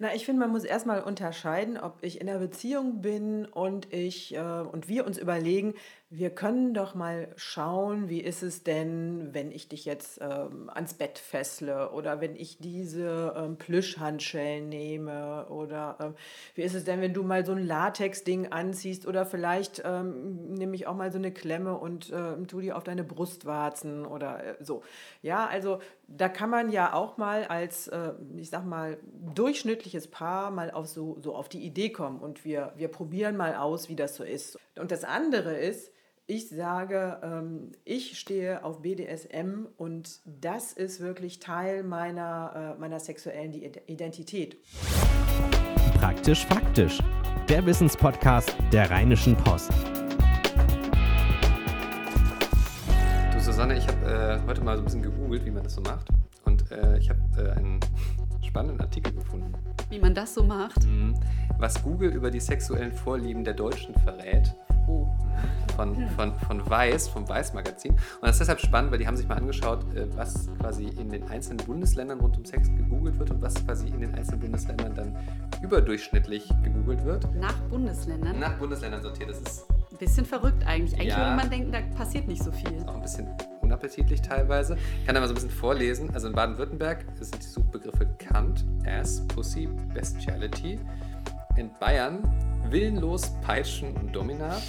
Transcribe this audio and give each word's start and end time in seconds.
Na, 0.00 0.14
ich 0.14 0.24
finde, 0.24 0.40
man 0.40 0.52
muss 0.52 0.62
erstmal 0.62 1.02
unterscheiden, 1.02 1.76
ob 1.76 1.98
ich 2.02 2.20
in 2.20 2.28
einer 2.28 2.38
Beziehung 2.38 3.00
bin 3.00 3.46
und 3.46 3.92
ich 3.92 4.32
äh, 4.32 4.38
und 4.38 4.88
wir 4.88 5.04
uns 5.04 5.18
überlegen, 5.18 5.74
wir 6.10 6.30
können 6.30 6.72
doch 6.72 6.94
mal 6.94 7.28
schauen, 7.36 8.08
wie 8.08 8.20
ist 8.20 8.42
es 8.42 8.64
denn, 8.64 9.28
wenn 9.32 9.52
ich 9.52 9.68
dich 9.68 9.84
jetzt 9.84 10.18
ähm, 10.22 10.70
ans 10.70 10.94
Bett 10.94 11.18
fessle 11.18 11.90
oder 11.90 12.22
wenn 12.22 12.34
ich 12.34 12.56
diese 12.58 13.34
ähm, 13.36 13.56
Plüschhandschellen 13.58 14.70
nehme 14.70 15.46
oder 15.50 15.98
ähm, 16.00 16.14
wie 16.54 16.62
ist 16.62 16.74
es 16.74 16.84
denn, 16.84 17.02
wenn 17.02 17.12
du 17.12 17.24
mal 17.24 17.44
so 17.44 17.52
ein 17.52 17.66
Latex-Ding 17.66 18.52
anziehst 18.52 19.06
oder 19.06 19.26
vielleicht 19.26 19.82
ähm, 19.84 20.54
nehme 20.54 20.74
ich 20.76 20.86
auch 20.86 20.96
mal 20.96 21.12
so 21.12 21.18
eine 21.18 21.30
Klemme 21.30 21.76
und 21.76 22.10
äh, 22.10 22.42
tu 22.46 22.60
die 22.60 22.72
auf 22.72 22.84
deine 22.84 23.04
Brustwarzen 23.04 24.06
oder 24.06 24.42
äh, 24.42 24.64
so. 24.64 24.82
Ja, 25.20 25.46
also 25.46 25.78
da 26.06 26.30
kann 26.30 26.48
man 26.48 26.70
ja 26.70 26.94
auch 26.94 27.18
mal 27.18 27.44
als, 27.44 27.86
äh, 27.88 28.14
ich 28.38 28.48
sag 28.48 28.64
mal, 28.64 28.96
durchschnittliches 29.34 30.08
Paar 30.08 30.52
mal 30.52 30.70
auf 30.70 30.86
so, 30.86 31.18
so 31.20 31.34
auf 31.34 31.50
die 31.50 31.66
Idee 31.66 31.90
kommen 31.90 32.18
und 32.20 32.46
wir, 32.46 32.72
wir 32.76 32.88
probieren 32.88 33.36
mal 33.36 33.56
aus, 33.56 33.90
wie 33.90 33.96
das 33.96 34.16
so 34.16 34.24
ist. 34.24 34.58
Und 34.74 34.90
das 34.90 35.04
andere 35.04 35.54
ist, 35.54 35.92
ich 36.30 36.50
sage, 36.50 37.18
ähm, 37.22 37.72
ich 37.86 38.18
stehe 38.18 38.62
auf 38.62 38.82
BDSM 38.82 39.66
und 39.78 40.20
das 40.26 40.74
ist 40.74 41.00
wirklich 41.00 41.40
Teil 41.40 41.82
meiner, 41.82 42.74
äh, 42.76 42.78
meiner 42.78 43.00
sexuellen 43.00 43.54
Identität. 43.86 44.58
Praktisch 45.94 46.44
faktisch. 46.44 46.98
Der 47.48 47.64
Wissenspodcast 47.64 48.54
der 48.70 48.90
Rheinischen 48.90 49.36
Post. 49.38 49.70
Du 53.32 53.40
Susanne, 53.40 53.78
ich 53.78 53.88
habe 53.88 54.40
äh, 54.44 54.46
heute 54.46 54.60
mal 54.60 54.76
so 54.76 54.82
ein 54.82 54.84
bisschen 54.84 55.02
gegoogelt, 55.02 55.46
wie 55.46 55.50
man 55.50 55.64
das 55.64 55.76
so 55.76 55.80
macht. 55.80 56.08
Und 56.44 56.70
äh, 56.70 56.98
ich 56.98 57.08
habe 57.08 57.20
äh, 57.38 57.52
einen 57.52 57.80
spannenden 58.46 58.82
Artikel 58.82 59.14
gefunden. 59.14 59.54
Wie 59.88 59.98
man 59.98 60.14
das 60.14 60.34
so 60.34 60.44
macht? 60.44 60.84
Mhm. 60.84 61.14
Was 61.56 61.82
Google 61.82 62.10
über 62.10 62.30
die 62.30 62.40
sexuellen 62.40 62.92
Vorlieben 62.92 63.44
der 63.44 63.54
Deutschen 63.54 63.94
verrät. 63.94 64.54
Oh 64.88 65.06
von, 65.78 66.08
von, 66.08 66.34
von 66.40 66.68
Weiß, 66.68 67.08
vom 67.08 67.28
Weiß-Magazin. 67.28 67.92
Und 67.92 68.22
das 68.22 68.32
ist 68.32 68.40
deshalb 68.40 68.60
spannend, 68.60 68.90
weil 68.90 68.98
die 68.98 69.06
haben 69.06 69.16
sich 69.16 69.28
mal 69.28 69.36
angeschaut, 69.36 69.84
äh, 69.94 70.06
was 70.16 70.48
quasi 70.58 70.86
in 70.86 71.08
den 71.08 71.28
einzelnen 71.28 71.64
Bundesländern 71.64 72.18
rund 72.18 72.36
um 72.36 72.44
Sex 72.44 72.68
gegoogelt 72.68 73.16
wird 73.20 73.30
und 73.30 73.40
was 73.40 73.54
quasi 73.64 73.86
in 73.86 74.00
den 74.00 74.12
einzelnen 74.12 74.40
Bundesländern 74.40 74.94
dann 74.96 75.16
überdurchschnittlich 75.62 76.48
gegoogelt 76.64 77.04
wird. 77.04 77.32
Nach 77.36 77.56
Bundesländern? 77.70 78.40
Nach 78.40 78.58
Bundesländern 78.58 79.02
sortiert. 79.02 79.30
Das 79.30 79.40
ist 79.40 79.70
ein 79.70 79.98
bisschen 79.98 80.26
verrückt 80.26 80.66
eigentlich. 80.66 80.94
Eigentlich 80.94 81.08
ja, 81.10 81.18
würde 81.18 81.36
man 81.36 81.50
denken, 81.50 81.70
da 81.70 81.78
passiert 81.96 82.26
nicht 82.26 82.42
so 82.42 82.50
viel. 82.50 82.82
Auch 82.88 82.96
ein 82.96 83.02
bisschen 83.02 83.28
unappetitlich 83.60 84.20
teilweise. 84.20 84.76
Ich 84.98 85.06
kann 85.06 85.14
da 85.14 85.20
mal 85.20 85.28
so 85.28 85.32
ein 85.32 85.36
bisschen 85.36 85.50
vorlesen. 85.50 86.10
Also 86.12 86.26
in 86.26 86.34
Baden-Württemberg 86.34 87.04
sind 87.20 87.40
die 87.40 87.46
Suchbegriffe 87.46 88.06
Kant, 88.18 88.64
Ass, 88.84 89.24
Pussy, 89.28 89.68
Bestiality. 89.94 90.80
In 91.58 91.70
Bayern 91.80 92.22
willenlos, 92.70 93.32
Peitschen 93.42 93.92
und 93.96 94.14
Domina. 94.14 94.62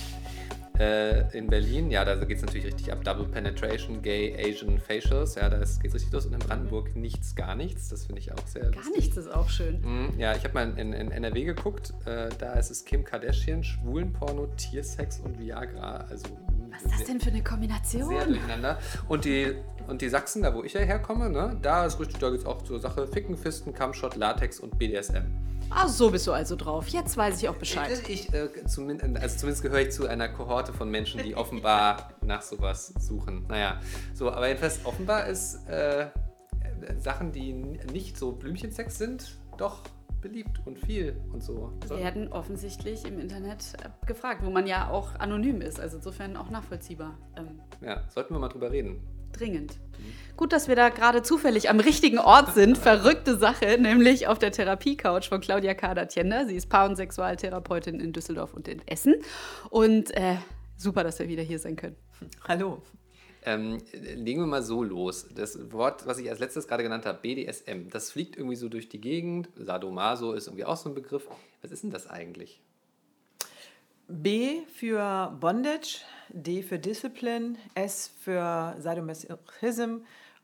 Äh, 0.80 1.38
in 1.38 1.46
Berlin, 1.46 1.92
ja, 1.92 2.04
da 2.04 2.16
geht 2.16 2.38
es 2.38 2.42
natürlich 2.44 2.66
richtig 2.66 2.92
ab. 2.92 3.04
Double 3.04 3.28
Penetration, 3.28 4.02
Gay, 4.02 4.36
Asian 4.40 4.80
Facials, 4.80 5.36
ja, 5.36 5.50
da 5.50 5.58
geht 5.58 5.68
es 5.68 5.94
richtig 5.94 6.12
los. 6.12 6.26
Und 6.26 6.34
in 6.34 6.40
Brandenburg 6.40 6.96
nichts, 6.96 7.36
gar 7.36 7.56
nichts. 7.56 7.90
Das 7.90 8.08
finde 8.08 8.22
ich 8.22 8.32
auch 8.32 8.48
sehr 8.48 8.64
Gar 8.64 8.76
lustig. 8.76 8.96
nichts 8.96 9.18
ist 9.18 9.28
auch 9.28 9.50
schön. 9.50 9.82
Mhm, 9.82 10.18
ja, 10.18 10.34
ich 10.36 10.44
habe 10.46 10.54
mal 10.56 10.80
in, 10.80 10.94
in, 10.94 11.12
NRW 11.12 11.44
geguckt. 11.44 11.94
Äh, 12.06 12.30
da 12.40 12.54
ist 12.54 12.72
es 12.72 12.86
Kim 12.86 13.04
Kardashian, 13.04 13.64
Schwulenporno, 13.64 14.48
Tiersex 14.58 15.20
und 15.20 15.38
Viagra. 15.38 16.06
Also, 16.10 16.26
Was 16.72 16.84
ist 16.84 16.92
das 16.92 17.04
denn 17.04 17.20
für 17.20 17.30
eine 17.30 17.44
Kombination? 17.44 18.10
Sehr 18.10 18.26
durcheinander. 18.26 18.80
Und 19.08 19.26
die, 19.26 19.54
und 19.88 20.02
die 20.02 20.10
Sachsen, 20.10 20.42
da 20.42 20.56
wo 20.56 20.64
ich 20.64 20.74
ja 20.74 20.80
herkomme, 20.80 21.30
ne, 21.30 21.56
da 21.62 21.86
ist 21.86 22.00
richtig, 22.00 22.18
da 22.18 22.32
geht 22.32 22.40
es 22.40 22.46
auch 22.46 22.64
zur 22.64 22.80
Sache 22.80 23.06
Ficken, 23.06 23.38
Fisten, 23.38 23.74
Kampfshot, 23.74 24.16
Latex 24.16 24.60
und 24.60 24.80
BDSM. 24.80 25.26
Ah, 25.70 25.88
so 25.88 26.10
bist 26.10 26.26
du 26.26 26.32
also 26.32 26.56
drauf. 26.56 26.88
Jetzt 26.88 27.16
weiß 27.16 27.42
ich 27.42 27.50
auch 27.50 27.56
Bescheid. 27.56 28.02
Ich, 28.08 28.34
äh, 28.34 28.50
zumindest, 28.66 29.22
also 29.22 29.38
zumindest 29.38 29.62
gehöre 29.62 29.82
ich 29.82 29.92
zu 29.92 30.08
einer 30.08 30.30
Kohorte 30.30 30.74
von 30.74 30.90
Menschen, 30.90 31.22
die 31.24 31.36
offenbar 31.36 32.14
nach 32.22 32.42
sowas 32.42 32.94
suchen. 33.00 33.46
Naja, 33.48 33.80
so, 34.14 34.32
aber 34.32 34.48
jedenfalls 34.48 34.84
offenbar 34.86 35.28
ist 35.28 35.68
äh, 35.68 36.08
Sachen, 37.00 37.32
die 37.32 37.54
nicht 37.54 38.18
so 38.18 38.32
Blümchensex 38.32 38.98
sind, 38.98 39.38
doch 39.58 39.82
beliebt 40.22 40.62
und 40.66 40.80
viel 40.80 41.16
und 41.32 41.44
so. 41.44 41.72
so. 41.88 41.98
Werden 41.98 42.32
offensichtlich 42.32 43.06
im 43.06 43.20
Internet 43.20 43.74
äh, 43.84 44.06
gefragt, 44.06 44.42
wo 44.44 44.50
man 44.50 44.68
ja 44.68 44.90
auch 44.90 45.16
anonym 45.16 45.62
ist, 45.62 45.80
also 45.80 45.98
insofern 45.98 46.36
auch 46.36 46.50
nachvollziehbar. 46.50 47.18
Ähm. 47.38 47.62
Ja, 47.82 48.04
sollten 48.10 48.34
wir 48.34 48.40
mal 48.40 48.50
drüber 48.50 48.72
reden. 48.72 49.00
Dringend. 49.34 49.78
Gut, 50.40 50.54
dass 50.54 50.70
wir 50.70 50.78
da 50.78 50.88
gerade 50.88 51.22
zufällig 51.22 51.70
am 51.70 51.82
richtigen 51.82 52.18
Ort 52.18 52.54
sind. 52.54 52.78
Verrückte 52.90 53.38
Sache, 53.38 53.78
nämlich 53.78 54.28
auf 54.28 54.40
der 54.40 54.52
Therapiecouch 54.52 55.28
von 55.28 55.42
Claudia 55.42 55.74
Kader-Tjender. 55.74 56.46
Sie 56.48 56.56
ist 56.56 56.70
Paar- 56.70 56.88
und 56.88 56.96
Sexualtherapeutin 56.96 58.00
in 58.00 58.14
Düsseldorf 58.14 58.54
und 58.54 58.70
in 58.70 58.82
Essen. 58.88 59.16
Und 59.70 60.16
äh, 60.16 60.38
super, 60.78 61.04
dass 61.04 61.20
wir 61.20 61.28
wieder 61.28 61.44
hier 61.44 61.60
sein 61.60 61.76
können. 61.76 61.98
Hallo. 62.48 62.82
Ähm, 63.44 63.80
legen 63.92 64.42
wir 64.42 64.48
mal 64.48 64.64
so 64.64 64.84
los. 64.84 65.28
Das 65.36 65.72
Wort, 65.74 66.08
was 66.08 66.20
ich 66.20 66.30
als 66.30 66.40
letztes 66.40 66.68
gerade 66.68 66.84
genannt 66.84 67.06
habe, 67.06 67.20
BDSM, 67.22 67.90
das 67.90 68.12
fliegt 68.12 68.38
irgendwie 68.38 68.56
so 68.56 68.70
durch 68.70 68.88
die 68.90 69.02
Gegend. 69.02 69.50
Sadomaso 69.56 70.32
ist 70.32 70.48
irgendwie 70.48 70.66
auch 70.66 70.78
so 70.78 70.90
ein 70.90 70.96
Begriff. 70.96 71.28
Was 71.62 71.72
ist 71.72 71.84
denn 71.84 71.92
das 71.92 72.10
eigentlich? 72.10 72.62
B 74.10 74.62
für 74.74 75.38
Bondage, 75.40 76.02
D 76.30 76.64
für 76.64 76.80
Discipline, 76.80 77.58
S 77.76 78.12
für 78.20 78.76
Sadomasochism, 78.80 79.98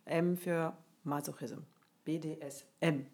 M 0.06 0.38
für 0.38 0.74
Masochism. 1.04 1.64
BDSM. 2.06 3.08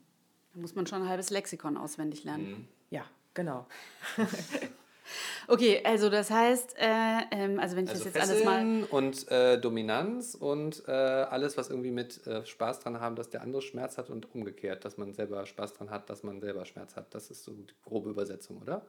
Da 0.53 0.59
muss 0.59 0.75
man 0.75 0.85
schon 0.85 1.03
ein 1.03 1.09
halbes 1.09 1.29
Lexikon 1.29 1.77
auswendig 1.77 2.25
lernen. 2.25 2.49
Mhm. 2.49 2.67
Ja, 2.89 3.05
genau. 3.33 3.65
okay, 5.47 5.81
also 5.85 6.09
das 6.09 6.29
heißt, 6.29 6.75
äh, 6.77 7.21
ähm, 7.31 7.57
also 7.57 7.77
wenn 7.77 7.85
ich 7.85 7.91
also 7.91 8.03
das 8.03 8.13
jetzt 8.13 8.29
alles 8.29 8.43
mal. 8.43 8.83
Und 8.91 9.31
äh, 9.31 9.57
Dominanz 9.57 10.35
und 10.35 10.83
äh, 10.85 10.91
alles, 10.91 11.55
was 11.55 11.69
irgendwie 11.69 11.91
mit 11.91 12.27
äh, 12.27 12.45
Spaß 12.45 12.81
dran 12.81 12.99
haben, 12.99 13.15
dass 13.15 13.29
der 13.29 13.41
andere 13.41 13.61
Schmerz 13.61 13.97
hat 13.97 14.09
und 14.09 14.35
umgekehrt, 14.35 14.83
dass 14.83 14.97
man 14.97 15.13
selber 15.13 15.45
Spaß 15.45 15.75
dran 15.75 15.89
hat, 15.89 16.09
dass 16.09 16.23
man 16.23 16.41
selber 16.41 16.65
Schmerz 16.65 16.97
hat. 16.97 17.15
Das 17.15 17.31
ist 17.31 17.45
so 17.45 17.53
die 17.53 17.67
grobe 17.85 18.09
Übersetzung, 18.09 18.57
oder? 18.61 18.85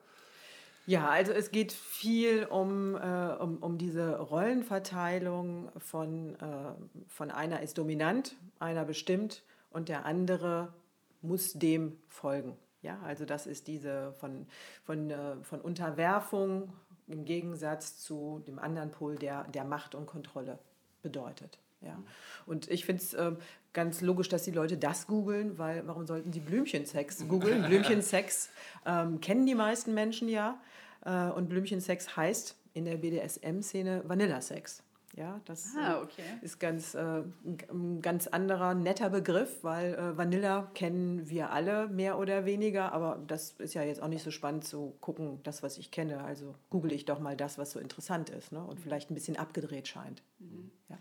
Ja, 0.86 1.08
also 1.08 1.32
es 1.32 1.52
geht 1.52 1.72
viel 1.72 2.44
um, 2.44 2.96
äh, 2.96 3.36
um, 3.38 3.58
um 3.58 3.78
diese 3.78 4.18
Rollenverteilung 4.18 5.70
von, 5.78 6.34
äh, 6.36 6.74
von 7.06 7.30
einer 7.30 7.62
ist 7.62 7.78
dominant, 7.78 8.36
einer 8.58 8.84
bestimmt 8.84 9.44
und 9.70 9.88
der 9.88 10.04
andere 10.06 10.72
muss 11.20 11.52
dem 11.52 11.98
folgen. 12.08 12.56
Ja, 12.82 12.98
also 13.04 13.24
das 13.24 13.46
ist 13.46 13.68
diese 13.68 14.12
von, 14.14 14.46
von, 14.84 15.10
äh, 15.10 15.36
von 15.42 15.60
Unterwerfung 15.60 16.72
im 17.06 17.24
Gegensatz 17.24 17.98
zu 17.98 18.42
dem 18.46 18.58
anderen 18.58 18.90
Pol, 18.90 19.14
der, 19.16 19.44
der 19.44 19.64
Macht 19.64 19.94
und 19.94 20.06
Kontrolle 20.06 20.58
bedeutet. 21.00 21.60
Ja. 21.84 21.98
Und 22.46 22.70
ich 22.70 22.84
finde 22.84 23.02
es 23.02 23.14
äh, 23.14 23.32
ganz 23.72 24.00
logisch, 24.00 24.28
dass 24.28 24.42
die 24.42 24.50
Leute 24.50 24.76
das 24.76 25.06
googeln, 25.06 25.58
weil 25.58 25.86
warum 25.86 26.06
sollten 26.06 26.32
sie 26.32 26.40
Blümchensex 26.40 27.26
googeln? 27.28 27.62
Blümchensex 27.62 28.50
ähm, 28.86 29.20
kennen 29.20 29.46
die 29.46 29.54
meisten 29.54 29.94
Menschen 29.94 30.28
ja. 30.28 30.60
Äh, 31.04 31.28
und 31.30 31.48
Blümchensex 31.48 32.16
heißt 32.16 32.56
in 32.74 32.84
der 32.84 32.96
BDSM-Szene 32.96 34.02
Vanillasex. 34.06 34.82
Ja, 35.14 35.40
das 35.44 35.74
ah, 35.78 36.00
okay. 36.00 36.22
ist 36.40 36.58
ganz, 36.58 36.94
äh, 36.94 37.22
ein 37.70 38.00
ganz 38.00 38.28
anderer, 38.28 38.72
netter 38.72 39.10
Begriff, 39.10 39.62
weil 39.62 39.94
äh, 39.94 40.16
Vanilla 40.16 40.70
kennen 40.72 41.28
wir 41.28 41.50
alle 41.50 41.88
mehr 41.88 42.18
oder 42.18 42.46
weniger, 42.46 42.92
aber 42.92 43.22
das 43.26 43.50
ist 43.58 43.74
ja 43.74 43.82
jetzt 43.82 44.02
auch 44.02 44.08
nicht 44.08 44.22
so 44.22 44.30
spannend 44.30 44.64
zu 44.64 44.94
gucken, 45.00 45.40
das, 45.42 45.62
was 45.62 45.76
ich 45.76 45.90
kenne. 45.90 46.24
Also 46.24 46.54
google 46.70 46.92
ich 46.92 47.04
doch 47.04 47.20
mal 47.20 47.36
das, 47.36 47.58
was 47.58 47.72
so 47.72 47.78
interessant 47.78 48.30
ist 48.30 48.52
ne? 48.52 48.64
und 48.64 48.80
vielleicht 48.80 49.10
ein 49.10 49.14
bisschen 49.14 49.36
abgedreht 49.36 49.86
scheint. 49.86 50.22
Mhm. 50.38 50.70
Ja. 50.88 50.96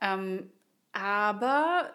Ähm, 0.00 0.50
aber 0.92 1.92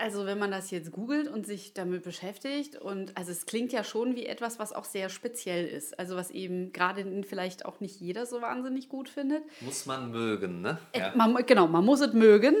also 0.00 0.24
wenn 0.24 0.38
man 0.38 0.50
das 0.50 0.70
jetzt 0.70 0.92
googelt 0.92 1.28
und 1.28 1.46
sich 1.46 1.74
damit 1.74 2.02
beschäftigt 2.02 2.76
und 2.76 3.16
also 3.16 3.30
es 3.30 3.44
klingt 3.44 3.72
ja 3.72 3.84
schon 3.84 4.16
wie 4.16 4.24
etwas, 4.24 4.58
was 4.58 4.72
auch 4.72 4.84
sehr 4.84 5.10
speziell 5.10 5.66
ist. 5.66 5.98
Also 5.98 6.16
was 6.16 6.30
eben 6.30 6.72
gerade 6.72 7.22
vielleicht 7.22 7.66
auch 7.66 7.80
nicht 7.80 8.00
jeder 8.00 8.24
so 8.24 8.40
wahnsinnig 8.40 8.88
gut 8.88 9.08
findet. 9.08 9.42
Muss 9.60 9.86
man 9.86 10.10
mögen, 10.10 10.62
ne? 10.62 10.78
Äh, 10.92 11.00
ja. 11.00 11.12
Man, 11.14 11.34
genau, 11.46 11.66
man 11.66 11.84
muss 11.84 12.00
es 12.00 12.14
mögen. 12.14 12.54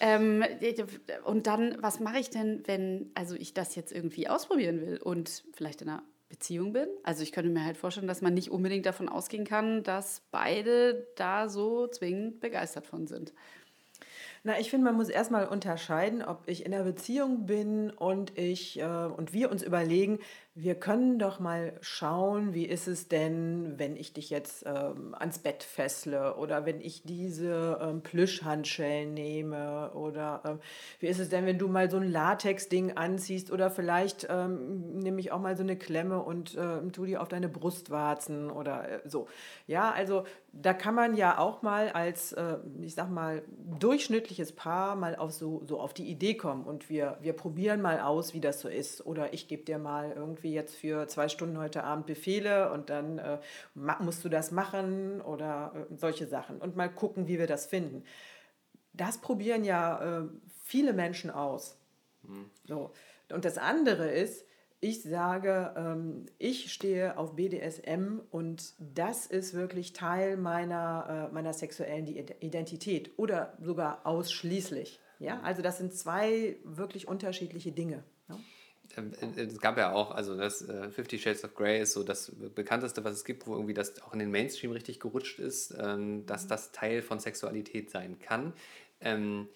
Ähm, 0.00 0.44
und 1.24 1.46
dann, 1.46 1.76
was 1.80 2.00
mache 2.00 2.18
ich 2.18 2.30
denn, 2.30 2.62
wenn 2.66 3.10
also 3.14 3.34
ich 3.34 3.54
das 3.54 3.74
jetzt 3.74 3.92
irgendwie 3.92 4.28
ausprobieren 4.28 4.80
will 4.80 4.98
und 5.02 5.42
vielleicht 5.52 5.82
in 5.82 5.88
einer 5.88 6.04
Beziehung 6.28 6.72
bin? 6.72 6.86
Also 7.02 7.22
ich 7.22 7.32
könnte 7.32 7.50
mir 7.50 7.64
halt 7.64 7.76
vorstellen, 7.76 8.06
dass 8.06 8.22
man 8.22 8.34
nicht 8.34 8.50
unbedingt 8.50 8.86
davon 8.86 9.08
ausgehen 9.08 9.44
kann, 9.44 9.82
dass 9.82 10.22
beide 10.30 11.08
da 11.16 11.48
so 11.48 11.88
zwingend 11.88 12.40
begeistert 12.40 12.86
von 12.86 13.06
sind. 13.06 13.32
Na, 14.46 14.60
ich 14.60 14.68
finde, 14.68 14.84
man 14.84 14.96
muss 14.96 15.08
erstmal 15.08 15.48
unterscheiden, 15.48 16.22
ob 16.22 16.42
ich 16.46 16.66
in 16.66 16.74
einer 16.74 16.84
Beziehung 16.84 17.46
bin 17.46 17.88
und 17.88 18.36
ich 18.36 18.78
äh, 18.78 18.84
und 18.84 19.32
wir 19.32 19.50
uns 19.50 19.62
überlegen, 19.62 20.18
wir 20.56 20.76
können 20.76 21.18
doch 21.18 21.40
mal 21.40 21.72
schauen, 21.80 22.54
wie 22.54 22.64
ist 22.64 22.86
es 22.86 23.08
denn, 23.08 23.74
wenn 23.76 23.96
ich 23.96 24.12
dich 24.12 24.30
jetzt 24.30 24.64
ähm, 24.64 25.12
ans 25.18 25.40
Bett 25.40 25.64
fessle 25.64 26.36
oder 26.36 26.64
wenn 26.64 26.80
ich 26.80 27.02
diese 27.02 27.80
ähm, 27.82 28.02
Plüschhandschellen 28.02 29.14
nehme 29.14 29.90
oder 29.94 30.42
ähm, 30.44 30.60
wie 31.00 31.08
ist 31.08 31.18
es 31.18 31.28
denn, 31.28 31.44
wenn 31.44 31.58
du 31.58 31.66
mal 31.66 31.90
so 31.90 31.96
ein 31.96 32.08
Latex-Ding 32.08 32.96
anziehst 32.96 33.50
oder 33.50 33.68
vielleicht 33.68 34.28
ähm, 34.30 35.00
nehme 35.00 35.18
ich 35.18 35.32
auch 35.32 35.40
mal 35.40 35.56
so 35.56 35.64
eine 35.64 35.76
Klemme 35.76 36.22
und 36.22 36.54
äh, 36.54 36.88
tu 36.92 37.04
die 37.04 37.18
auf 37.18 37.26
deine 37.26 37.48
Brustwarzen 37.48 38.48
oder 38.48 38.88
äh, 38.88 39.08
so. 39.08 39.26
Ja, 39.66 39.90
also 39.90 40.22
da 40.52 40.72
kann 40.72 40.94
man 40.94 41.16
ja 41.16 41.38
auch 41.38 41.62
mal 41.62 41.88
als, 41.88 42.32
äh, 42.32 42.58
ich 42.80 42.94
sag 42.94 43.10
mal, 43.10 43.42
durchschnittliches 43.80 44.52
Paar 44.52 44.94
mal 44.94 45.16
auf 45.16 45.32
so, 45.32 45.64
so 45.66 45.80
auf 45.80 45.94
die 45.94 46.08
Idee 46.08 46.34
kommen 46.36 46.62
und 46.62 46.88
wir, 46.88 47.18
wir 47.22 47.32
probieren 47.32 47.82
mal 47.82 47.98
aus, 47.98 48.34
wie 48.34 48.40
das 48.40 48.60
so 48.60 48.68
ist 48.68 49.04
oder 49.04 49.32
ich 49.32 49.48
gebe 49.48 49.64
dir 49.64 49.78
mal 49.78 50.12
irgendwie 50.14 50.43
irgendwie 50.44 50.54
jetzt 50.54 50.76
für 50.76 51.08
zwei 51.08 51.28
Stunden 51.28 51.58
heute 51.58 51.84
Abend 51.84 52.06
Befehle 52.06 52.70
und 52.72 52.90
dann 52.90 53.18
äh, 53.18 53.38
musst 53.74 54.24
du 54.24 54.28
das 54.28 54.50
machen 54.50 55.20
oder 55.22 55.72
äh, 55.74 55.96
solche 55.96 56.26
Sachen 56.26 56.58
und 56.58 56.76
mal 56.76 56.88
gucken, 56.88 57.26
wie 57.26 57.38
wir 57.38 57.46
das 57.46 57.66
finden. 57.66 58.04
Das 58.92 59.18
probieren 59.18 59.64
ja 59.64 60.20
äh, 60.20 60.28
viele 60.62 60.92
Menschen 60.92 61.30
aus. 61.30 61.78
Mhm. 62.22 62.50
So. 62.66 62.92
Und 63.32 63.44
das 63.44 63.58
andere 63.58 64.10
ist, 64.10 64.44
ich 64.80 65.02
sage, 65.02 65.72
ähm, 65.76 66.26
ich 66.38 66.70
stehe 66.70 67.16
auf 67.16 67.36
BDSM 67.36 68.20
und 68.30 68.74
das 68.78 69.26
ist 69.26 69.54
wirklich 69.54 69.94
Teil 69.94 70.36
meiner, 70.36 71.30
äh, 71.30 71.34
meiner 71.34 71.54
sexuellen 71.54 72.06
Identität 72.06 73.12
oder 73.16 73.56
sogar 73.62 74.04
ausschließlich. 74.04 75.00
Ja? 75.20 75.40
Also 75.40 75.62
das 75.62 75.78
sind 75.78 75.94
zwei 75.94 76.56
wirklich 76.64 77.08
unterschiedliche 77.08 77.72
Dinge. 77.72 78.04
Ähm, 78.96 79.12
äh, 79.20 79.42
es 79.42 79.60
gab 79.60 79.76
ja 79.78 79.92
auch, 79.92 80.10
also 80.10 80.36
das 80.36 80.62
äh, 80.68 80.90
Fifty 80.90 81.18
Shades 81.18 81.44
of 81.44 81.54
Grey 81.54 81.80
ist 81.80 81.92
so 81.92 82.02
das 82.02 82.32
bekannteste, 82.54 83.04
was 83.04 83.14
es 83.14 83.24
gibt, 83.24 83.46
wo 83.46 83.54
irgendwie 83.54 83.74
das 83.74 84.00
auch 84.02 84.12
in 84.12 84.18
den 84.18 84.30
Mainstream 84.30 84.72
richtig 84.72 85.00
gerutscht 85.00 85.38
ist, 85.38 85.74
ähm, 85.78 86.26
dass 86.26 86.44
mhm. 86.44 86.48
das 86.48 86.72
Teil 86.72 87.02
von 87.02 87.18
Sexualität 87.18 87.90
sein 87.90 88.18
kann. 88.18 88.52
Ähm, 89.00 89.48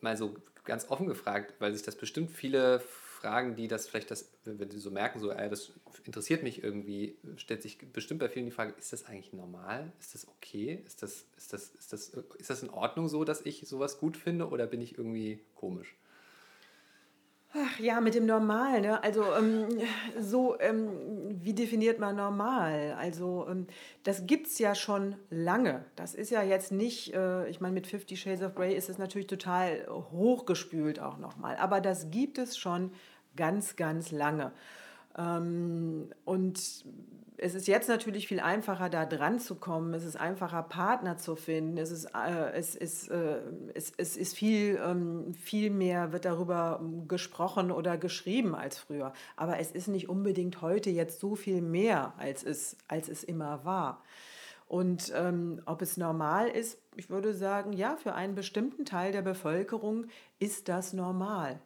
mal 0.00 0.16
so 0.16 0.36
ganz 0.64 0.90
offen 0.90 1.06
gefragt, 1.06 1.54
weil 1.58 1.72
sich 1.72 1.82
das 1.82 1.96
bestimmt 1.96 2.30
viele 2.30 2.80
Fragen, 2.80 3.56
die 3.56 3.66
das 3.66 3.88
vielleicht 3.88 4.10
das, 4.10 4.30
wenn 4.44 4.70
sie 4.70 4.78
so 4.78 4.90
merken, 4.90 5.18
so, 5.18 5.30
äh, 5.30 5.48
das 5.48 5.72
interessiert 6.04 6.42
mich 6.42 6.62
irgendwie, 6.62 7.16
stellt 7.36 7.62
sich 7.62 7.78
bestimmt 7.92 8.20
bei 8.20 8.28
vielen 8.28 8.46
die 8.46 8.52
Frage, 8.52 8.74
ist 8.78 8.92
das 8.92 9.06
eigentlich 9.06 9.32
normal? 9.32 9.92
Ist 9.98 10.14
das 10.14 10.28
okay? 10.28 10.82
Ist 10.86 11.02
das, 11.02 11.26
ist 11.36 11.52
das, 11.52 11.70
ist 11.70 11.92
das, 11.92 12.08
ist 12.10 12.50
das 12.50 12.62
in 12.62 12.70
Ordnung 12.70 13.08
so, 13.08 13.24
dass 13.24 13.40
ich 13.40 13.66
sowas 13.66 13.98
gut 13.98 14.16
finde 14.16 14.48
oder 14.48 14.66
bin 14.66 14.80
ich 14.80 14.96
irgendwie 14.96 15.40
komisch? 15.56 15.96
Ach 17.54 17.78
ja, 17.78 18.00
mit 18.02 18.14
dem 18.14 18.26
Normal, 18.26 18.82
ne? 18.82 19.02
Also 19.02 19.24
ähm, 19.34 19.68
so, 20.20 20.60
ähm, 20.60 20.90
wie 21.42 21.54
definiert 21.54 21.98
man 21.98 22.16
normal? 22.16 22.94
Also 22.98 23.46
ähm, 23.48 23.66
das 24.02 24.26
gibt 24.26 24.48
es 24.48 24.58
ja 24.58 24.74
schon 24.74 25.16
lange. 25.30 25.84
Das 25.96 26.14
ist 26.14 26.30
ja 26.30 26.42
jetzt 26.42 26.72
nicht, 26.72 27.14
äh, 27.14 27.48
ich 27.48 27.60
meine, 27.60 27.72
mit 27.72 27.86
Fifty 27.86 28.18
Shades 28.18 28.42
of 28.42 28.54
Grey 28.54 28.74
ist 28.74 28.90
es 28.90 28.98
natürlich 28.98 29.28
total 29.28 29.86
hochgespült 30.12 31.00
auch 31.00 31.16
nochmal. 31.16 31.56
Aber 31.56 31.80
das 31.80 32.10
gibt 32.10 32.36
es 32.36 32.58
schon 32.58 32.92
ganz, 33.34 33.76
ganz 33.76 34.10
lange. 34.10 34.52
Ähm, 35.16 36.10
und 36.26 36.84
es 37.40 37.54
ist 37.54 37.68
jetzt 37.68 37.88
natürlich 37.88 38.26
viel 38.26 38.40
einfacher, 38.40 38.88
da 38.88 39.06
dran 39.06 39.38
zu 39.38 39.54
kommen. 39.54 39.94
Es 39.94 40.04
ist 40.04 40.16
einfacher, 40.16 40.62
Partner 40.62 41.16
zu 41.18 41.36
finden. 41.36 41.78
Es 41.78 41.90
ist, 41.90 42.06
äh, 42.06 42.50
es 42.52 42.74
ist, 42.74 43.08
äh, 43.08 43.40
es, 43.74 43.92
es 43.96 44.16
ist 44.16 44.36
viel, 44.36 44.78
ähm, 44.84 45.34
viel 45.34 45.70
mehr, 45.70 46.12
wird 46.12 46.24
darüber 46.24 46.80
gesprochen 47.06 47.70
oder 47.70 47.96
geschrieben 47.96 48.54
als 48.54 48.78
früher. 48.78 49.12
Aber 49.36 49.58
es 49.58 49.70
ist 49.70 49.88
nicht 49.88 50.08
unbedingt 50.08 50.62
heute 50.62 50.90
jetzt 50.90 51.20
so 51.20 51.36
viel 51.36 51.62
mehr, 51.62 52.12
als 52.18 52.42
es, 52.42 52.76
als 52.88 53.08
es 53.08 53.22
immer 53.22 53.64
war. 53.64 54.02
Und 54.66 55.12
ähm, 55.16 55.62
ob 55.64 55.80
es 55.80 55.96
normal 55.96 56.48
ist, 56.48 56.78
ich 56.96 57.08
würde 57.08 57.34
sagen, 57.34 57.72
ja, 57.72 57.96
für 57.96 58.14
einen 58.14 58.34
bestimmten 58.34 58.84
Teil 58.84 59.12
der 59.12 59.22
Bevölkerung 59.22 60.06
ist 60.40 60.68
das 60.68 60.92
normal. 60.92 61.60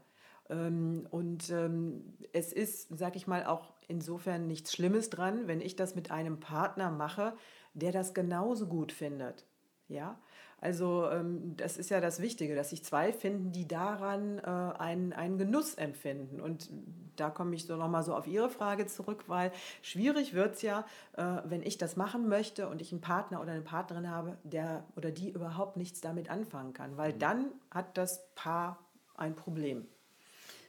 Ähm, 0.51 1.07
und 1.11 1.51
ähm, 1.51 2.15
es 2.33 2.53
ist, 2.53 2.89
sag 2.97 3.17
ich 3.17 3.27
mal, 3.27 3.47
auch 3.47 3.72
insofern 3.88 4.46
nichts 4.46 4.73
Schlimmes 4.73 5.11
dran, 5.11 5.46
wenn 5.46 5.61
ich 5.61 5.76
das 5.76 5.94
mit 5.94 6.11
einem 6.11 6.40
Partner 6.40 6.90
mache, 6.90 7.34
der 7.75 7.93
das 7.93 8.14
genauso 8.14 8.67
gut 8.67 8.93
findet. 8.93 9.46
Ja, 9.88 10.19
also 10.62 11.11
ähm, 11.11 11.56
das 11.56 11.76
ist 11.76 11.90
ja 11.90 12.00
das 12.00 12.20
Wichtige, 12.20 12.55
dass 12.55 12.70
sich 12.70 12.84
zwei 12.84 13.12
finden, 13.12 13.50
die 13.50 13.67
daran 13.67 14.38
äh, 14.38 14.43
einen, 14.43 15.12
einen 15.12 15.37
Genuss 15.37 15.75
empfinden. 15.75 16.40
Und 16.40 16.70
da 17.17 17.31
komme 17.31 17.56
ich 17.56 17.67
so 17.67 17.75
nochmal 17.75 18.05
so 18.05 18.14
auf 18.14 18.29
Ihre 18.29 18.49
Frage 18.49 18.87
zurück, 18.87 19.25
weil 19.26 19.50
schwierig 19.82 20.35
wird 20.35 20.55
es 20.55 20.62
ja, 20.62 20.87
äh, 21.17 21.38
wenn 21.44 21.62
ich 21.62 21.78
das 21.78 21.96
machen 21.96 22.28
möchte 22.28 22.69
und 22.69 22.81
ich 22.81 22.93
einen 22.93 23.00
Partner 23.00 23.40
oder 23.40 23.50
eine 23.50 23.62
Partnerin 23.62 24.08
habe, 24.08 24.37
der 24.44 24.85
oder 24.94 25.11
die 25.11 25.31
überhaupt 25.31 25.76
nichts 25.76 26.00
damit 26.00 26.31
anfangen 26.31 26.73
kann, 26.75 26.96
weil 26.96 27.12
mhm. 27.12 27.19
dann 27.19 27.44
hat 27.73 27.99
das 27.99 28.32
Paar 28.37 28.78
ein 29.17 29.35
Problem. 29.35 29.88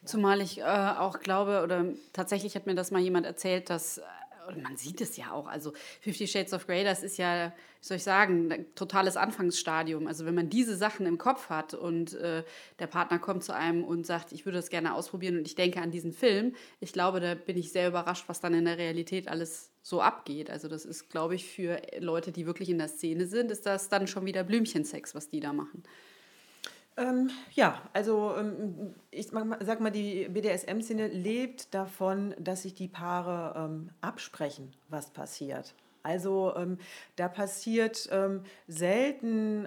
Zumal 0.04 0.40
ich 0.40 0.58
äh, 0.58 0.62
auch 0.62 1.20
glaube, 1.20 1.62
oder 1.62 1.86
tatsächlich 2.12 2.54
hat 2.56 2.66
mir 2.66 2.74
das 2.74 2.90
mal 2.90 3.00
jemand 3.00 3.24
erzählt, 3.24 3.70
dass, 3.70 3.98
äh, 3.98 4.02
und 4.48 4.62
man 4.62 4.76
sieht 4.76 5.00
es 5.00 5.16
ja 5.16 5.32
auch, 5.32 5.46
also 5.46 5.72
Fifty 6.00 6.26
Shades 6.26 6.52
of 6.52 6.66
Grey, 6.66 6.84
das 6.84 7.02
ist 7.02 7.16
ja, 7.16 7.48
wie 7.48 7.86
soll 7.86 7.96
ich 7.96 8.02
sagen, 8.02 8.52
ein 8.52 8.74
totales 8.74 9.16
Anfangsstadium. 9.16 10.06
Also 10.06 10.26
wenn 10.26 10.34
man 10.34 10.50
diese 10.50 10.76
Sachen 10.76 11.06
im 11.06 11.16
Kopf 11.16 11.48
hat 11.48 11.72
und 11.72 12.12
äh, 12.14 12.44
der 12.78 12.86
Partner 12.86 13.18
kommt 13.18 13.44
zu 13.44 13.54
einem 13.54 13.82
und 13.82 14.04
sagt, 14.04 14.32
ich 14.32 14.44
würde 14.44 14.58
das 14.58 14.68
gerne 14.68 14.94
ausprobieren 14.94 15.38
und 15.38 15.46
ich 15.46 15.54
denke 15.54 15.80
an 15.80 15.90
diesen 15.90 16.12
Film, 16.12 16.54
ich 16.80 16.92
glaube, 16.92 17.20
da 17.20 17.34
bin 17.34 17.56
ich 17.56 17.72
sehr 17.72 17.88
überrascht, 17.88 18.24
was 18.26 18.40
dann 18.40 18.52
in 18.52 18.66
der 18.66 18.76
Realität 18.76 19.28
alles 19.28 19.70
so 19.80 20.02
abgeht. 20.02 20.50
Also 20.50 20.68
das 20.68 20.84
ist, 20.84 21.08
glaube 21.08 21.34
ich, 21.34 21.46
für 21.46 21.80
Leute, 21.98 22.30
die 22.30 22.46
wirklich 22.46 22.68
in 22.68 22.78
der 22.78 22.88
Szene 22.88 23.26
sind, 23.26 23.50
ist 23.50 23.64
das 23.64 23.88
dann 23.88 24.06
schon 24.06 24.26
wieder 24.26 24.44
Blümchensex, 24.44 25.14
was 25.14 25.30
die 25.30 25.40
da 25.40 25.54
machen. 25.54 25.82
Ähm, 26.96 27.30
ja, 27.52 27.82
also 27.92 28.34
ähm, 28.36 28.94
ich 29.10 29.28
sag 29.28 29.80
mal, 29.80 29.90
die 29.90 30.28
BDSM-Szene 30.28 31.08
lebt 31.08 31.74
davon, 31.74 32.34
dass 32.38 32.62
sich 32.62 32.74
die 32.74 32.88
Paare 32.88 33.58
ähm, 33.58 33.90
absprechen, 34.00 34.72
was 34.88 35.10
passiert. 35.10 35.74
Also 36.04 36.54
ähm, 36.56 36.78
da 37.16 37.28
passiert 37.28 38.08
ähm, 38.12 38.42
selten, 38.68 39.66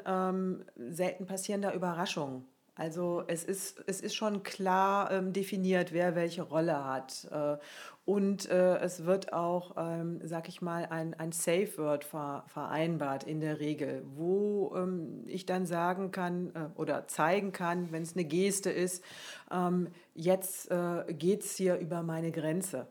selten 0.75 1.25
passieren 1.25 1.61
da 1.61 1.73
Überraschungen. 1.73 2.45
Also 2.77 3.23
es 3.25 3.43
ist, 3.43 3.83
es 3.87 4.01
ist 4.01 4.15
schon 4.15 4.43
klar 4.43 5.11
ähm, 5.11 5.33
definiert, 5.33 5.93
wer 5.93 6.15
welche 6.15 6.43
Rolle 6.43 6.85
hat. 6.85 7.27
Äh, 7.31 7.57
und 8.05 8.49
äh, 8.49 8.77
es 8.77 9.05
wird 9.05 9.33
auch, 9.33 9.75
ähm, 9.77 10.21
sag 10.23 10.47
ich 10.47 10.61
mal, 10.61 10.85
ein, 10.85 11.13
ein 11.15 11.31
Safe 11.31 11.69
Word 11.77 12.05
ver, 12.05 12.45
vereinbart 12.47 13.23
in 13.23 13.41
der 13.41 13.59
Regel, 13.59 14.05
wo 14.15 14.73
ähm, 14.75 15.23
ich 15.25 15.45
dann 15.47 15.65
sagen 15.65 16.11
kann 16.11 16.51
äh, 16.53 16.79
oder 16.79 17.07
zeigen 17.07 17.51
kann, 17.51 17.91
wenn 17.91 18.03
es 18.03 18.15
eine 18.15 18.25
Geste 18.25 18.69
ist, 18.69 19.03
ähm, 19.51 19.87
jetzt 20.13 20.69
äh, 20.69 21.11
geht 21.11 21.43
es 21.43 21.57
hier 21.57 21.77
über 21.79 22.03
meine 22.03 22.31
Grenze. 22.31 22.87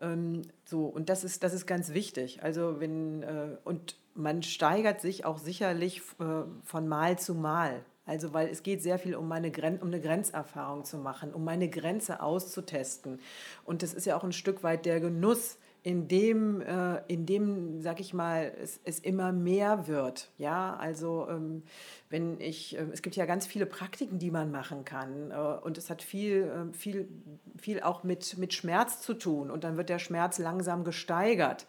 Ähm, 0.00 0.42
so, 0.64 0.86
und 0.86 1.08
das 1.08 1.24
ist, 1.24 1.42
das 1.42 1.52
ist 1.52 1.66
ganz 1.66 1.92
wichtig. 1.92 2.42
Also 2.42 2.80
wenn, 2.80 3.22
äh, 3.24 3.56
und 3.64 3.96
man 4.14 4.44
steigert 4.44 5.00
sich 5.00 5.24
auch 5.24 5.38
sicherlich 5.38 6.02
äh, 6.20 6.44
von 6.62 6.86
Mal 6.86 7.18
zu 7.18 7.34
Mal. 7.34 7.84
Also, 8.06 8.34
weil 8.34 8.48
es 8.48 8.62
geht 8.62 8.82
sehr 8.82 8.98
viel 8.98 9.14
um, 9.14 9.28
meine 9.28 9.50
Gren 9.50 9.78
um 9.78 9.88
eine 9.88 10.00
Grenzerfahrung 10.00 10.84
zu 10.84 10.98
machen, 10.98 11.32
um 11.32 11.44
meine 11.44 11.68
Grenze 11.68 12.20
auszutesten. 12.20 13.20
Und 13.64 13.82
das 13.82 13.94
ist 13.94 14.04
ja 14.04 14.16
auch 14.16 14.24
ein 14.24 14.32
Stück 14.32 14.62
weit 14.62 14.84
der 14.84 15.00
Genuss, 15.00 15.58
in 15.84 16.08
dem, 16.08 16.62
äh, 16.62 17.02
in 17.08 17.26
dem 17.26 17.82
sag 17.82 18.00
ich 18.00 18.14
mal, 18.14 18.50
es, 18.58 18.80
es 18.84 18.98
immer 18.98 19.32
mehr 19.32 19.86
wird. 19.86 20.30
Ja, 20.38 20.74
also 20.76 21.26
ähm, 21.28 21.62
wenn 22.08 22.40
ich, 22.40 22.78
äh, 22.78 22.86
es 22.90 23.02
gibt 23.02 23.16
ja 23.16 23.26
ganz 23.26 23.46
viele 23.46 23.66
Praktiken, 23.66 24.18
die 24.18 24.30
man 24.30 24.50
machen 24.50 24.86
kann. 24.86 25.30
Äh, 25.30 25.34
und 25.34 25.76
es 25.76 25.90
hat 25.90 26.02
viel, 26.02 26.44
äh, 26.44 26.74
viel, 26.74 27.06
viel 27.58 27.82
auch 27.82 28.02
mit, 28.02 28.38
mit 28.38 28.54
Schmerz 28.54 29.02
zu 29.02 29.12
tun. 29.12 29.50
Und 29.50 29.62
dann 29.62 29.76
wird 29.76 29.90
der 29.90 29.98
Schmerz 29.98 30.38
langsam 30.38 30.84
gesteigert. 30.84 31.66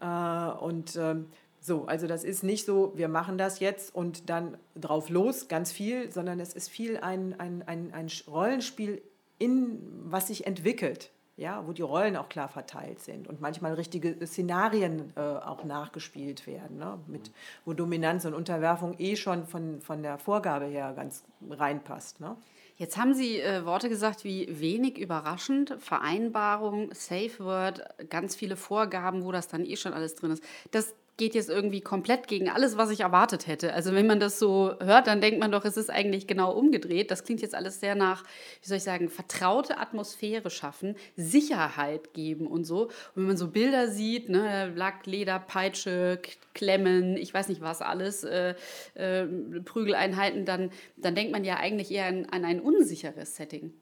Äh, 0.00 0.06
und 0.06 0.94
ähm, 0.94 1.26
so, 1.60 1.86
also 1.86 2.06
das 2.06 2.24
ist 2.24 2.42
nicht 2.42 2.64
so, 2.64 2.92
wir 2.94 3.08
machen 3.08 3.38
das 3.38 3.60
jetzt 3.60 3.94
und 3.94 4.30
dann 4.30 4.56
drauf 4.74 5.08
los, 5.10 5.48
ganz 5.48 5.72
viel, 5.72 6.10
sondern 6.12 6.40
es 6.40 6.54
ist 6.54 6.68
viel 6.68 6.98
ein, 6.98 7.38
ein, 7.38 7.62
ein, 7.66 7.92
ein 7.92 8.08
Rollenspiel, 8.26 9.02
in, 9.38 9.80
was 10.04 10.28
sich 10.28 10.46
entwickelt, 10.46 11.10
ja, 11.36 11.64
wo 11.66 11.72
die 11.72 11.82
Rollen 11.82 12.16
auch 12.16 12.28
klar 12.28 12.48
verteilt 12.48 13.00
sind 13.00 13.28
und 13.28 13.40
manchmal 13.40 13.74
richtige 13.74 14.26
Szenarien 14.26 15.12
äh, 15.16 15.20
auch 15.20 15.64
nachgespielt 15.64 16.46
werden, 16.46 16.78
ne, 16.78 16.98
mit, 17.06 17.30
wo 17.64 17.72
Dominanz 17.72 18.24
und 18.24 18.34
Unterwerfung 18.34 18.96
eh 18.98 19.14
schon 19.14 19.46
von, 19.46 19.80
von 19.80 20.02
der 20.02 20.18
Vorgabe 20.18 20.66
her 20.66 20.92
ganz 20.96 21.22
reinpasst. 21.48 22.20
Ne. 22.20 22.36
Jetzt 22.76 22.96
haben 22.96 23.12
Sie 23.12 23.40
äh, 23.40 23.64
Worte 23.64 23.88
gesagt 23.88 24.24
wie 24.24 24.60
wenig 24.60 24.98
überraschend, 24.98 25.76
Vereinbarung, 25.80 26.90
Safe 26.94 27.38
Word, 27.40 27.82
ganz 28.08 28.36
viele 28.36 28.56
Vorgaben, 28.56 29.24
wo 29.24 29.32
das 29.32 29.48
dann 29.48 29.64
eh 29.64 29.76
schon 29.76 29.92
alles 29.92 30.14
drin 30.14 30.30
ist. 30.30 30.42
Das 30.70 30.94
geht 31.18 31.34
jetzt 31.34 31.50
irgendwie 31.50 31.80
komplett 31.80 32.28
gegen 32.28 32.48
alles, 32.48 32.78
was 32.78 32.90
ich 32.90 33.00
erwartet 33.00 33.46
hätte. 33.46 33.74
Also 33.74 33.92
wenn 33.92 34.06
man 34.06 34.20
das 34.20 34.38
so 34.38 34.74
hört, 34.80 35.08
dann 35.08 35.20
denkt 35.20 35.40
man 35.40 35.52
doch, 35.52 35.64
es 35.64 35.76
ist 35.76 35.90
eigentlich 35.90 36.26
genau 36.26 36.52
umgedreht. 36.52 37.10
Das 37.10 37.24
klingt 37.24 37.42
jetzt 37.42 37.54
alles 37.54 37.80
sehr 37.80 37.94
nach, 37.94 38.24
wie 38.62 38.68
soll 38.68 38.78
ich 38.78 38.84
sagen, 38.84 39.08
vertraute 39.10 39.78
Atmosphäre 39.78 40.48
schaffen, 40.48 40.96
Sicherheit 41.16 42.14
geben 42.14 42.46
und 42.46 42.64
so. 42.64 42.84
Und 42.84 42.92
wenn 43.16 43.26
man 43.26 43.36
so 43.36 43.48
Bilder 43.48 43.88
sieht, 43.88 44.28
ne, 44.28 44.72
Lack, 44.74 45.06
Leder, 45.06 45.40
Peitsche, 45.40 46.20
Klemmen, 46.54 47.16
ich 47.16 47.34
weiß 47.34 47.48
nicht 47.48 47.60
was 47.60 47.82
alles, 47.82 48.22
äh, 48.24 48.54
äh, 48.94 49.26
Prügeleinheiten, 49.64 50.44
dann, 50.44 50.70
dann 50.96 51.16
denkt 51.16 51.32
man 51.32 51.44
ja 51.44 51.56
eigentlich 51.56 51.90
eher 51.90 52.06
an, 52.06 52.26
an 52.30 52.44
ein 52.44 52.60
unsicheres 52.60 53.36
Setting. 53.36 53.72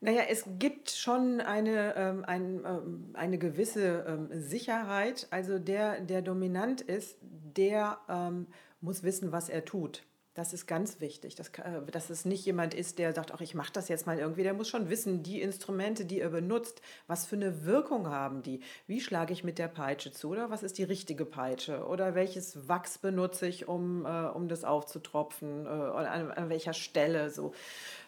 Naja, 0.00 0.22
es 0.28 0.44
gibt 0.58 0.90
schon 0.90 1.40
eine, 1.40 1.94
ähm, 1.96 2.24
ein, 2.26 2.64
ähm, 2.64 3.10
eine 3.14 3.38
gewisse 3.38 4.04
ähm, 4.06 4.28
Sicherheit. 4.30 5.26
Also 5.30 5.58
der, 5.58 6.00
der 6.00 6.22
dominant 6.22 6.82
ist, 6.82 7.16
der 7.22 7.98
ähm, 8.08 8.46
muss 8.80 9.02
wissen, 9.02 9.32
was 9.32 9.48
er 9.48 9.64
tut. 9.64 10.02
Das 10.36 10.52
ist 10.52 10.66
ganz 10.66 11.00
wichtig, 11.00 11.34
dass, 11.34 11.48
äh, 11.48 11.80
dass 11.90 12.10
es 12.10 12.26
nicht 12.26 12.44
jemand 12.44 12.74
ist, 12.74 12.98
der 12.98 13.14
sagt, 13.14 13.32
ach, 13.32 13.40
ich 13.40 13.54
mache 13.54 13.72
das 13.72 13.88
jetzt 13.88 14.06
mal 14.06 14.18
irgendwie. 14.18 14.42
Der 14.42 14.52
muss 14.52 14.68
schon 14.68 14.90
wissen, 14.90 15.22
die 15.22 15.40
Instrumente, 15.40 16.04
die 16.04 16.20
er 16.20 16.28
benutzt, 16.28 16.82
was 17.06 17.24
für 17.24 17.36
eine 17.36 17.64
Wirkung 17.64 18.08
haben 18.08 18.42
die? 18.42 18.60
Wie 18.86 19.00
schlage 19.00 19.32
ich 19.32 19.44
mit 19.44 19.58
der 19.58 19.68
Peitsche 19.68 20.12
zu? 20.12 20.28
Oder 20.28 20.50
was 20.50 20.62
ist 20.62 20.76
die 20.76 20.84
richtige 20.84 21.24
Peitsche? 21.24 21.86
Oder 21.86 22.14
welches 22.14 22.68
Wachs 22.68 22.98
benutze 22.98 23.46
ich, 23.46 23.66
um, 23.66 24.04
äh, 24.04 24.26
um 24.26 24.48
das 24.48 24.64
aufzutropfen? 24.64 25.64
Äh, 25.64 25.68
an, 25.70 26.30
an 26.30 26.48
welcher 26.50 26.74
Stelle? 26.74 27.30
So. 27.30 27.54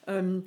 Ähm, 0.07 0.45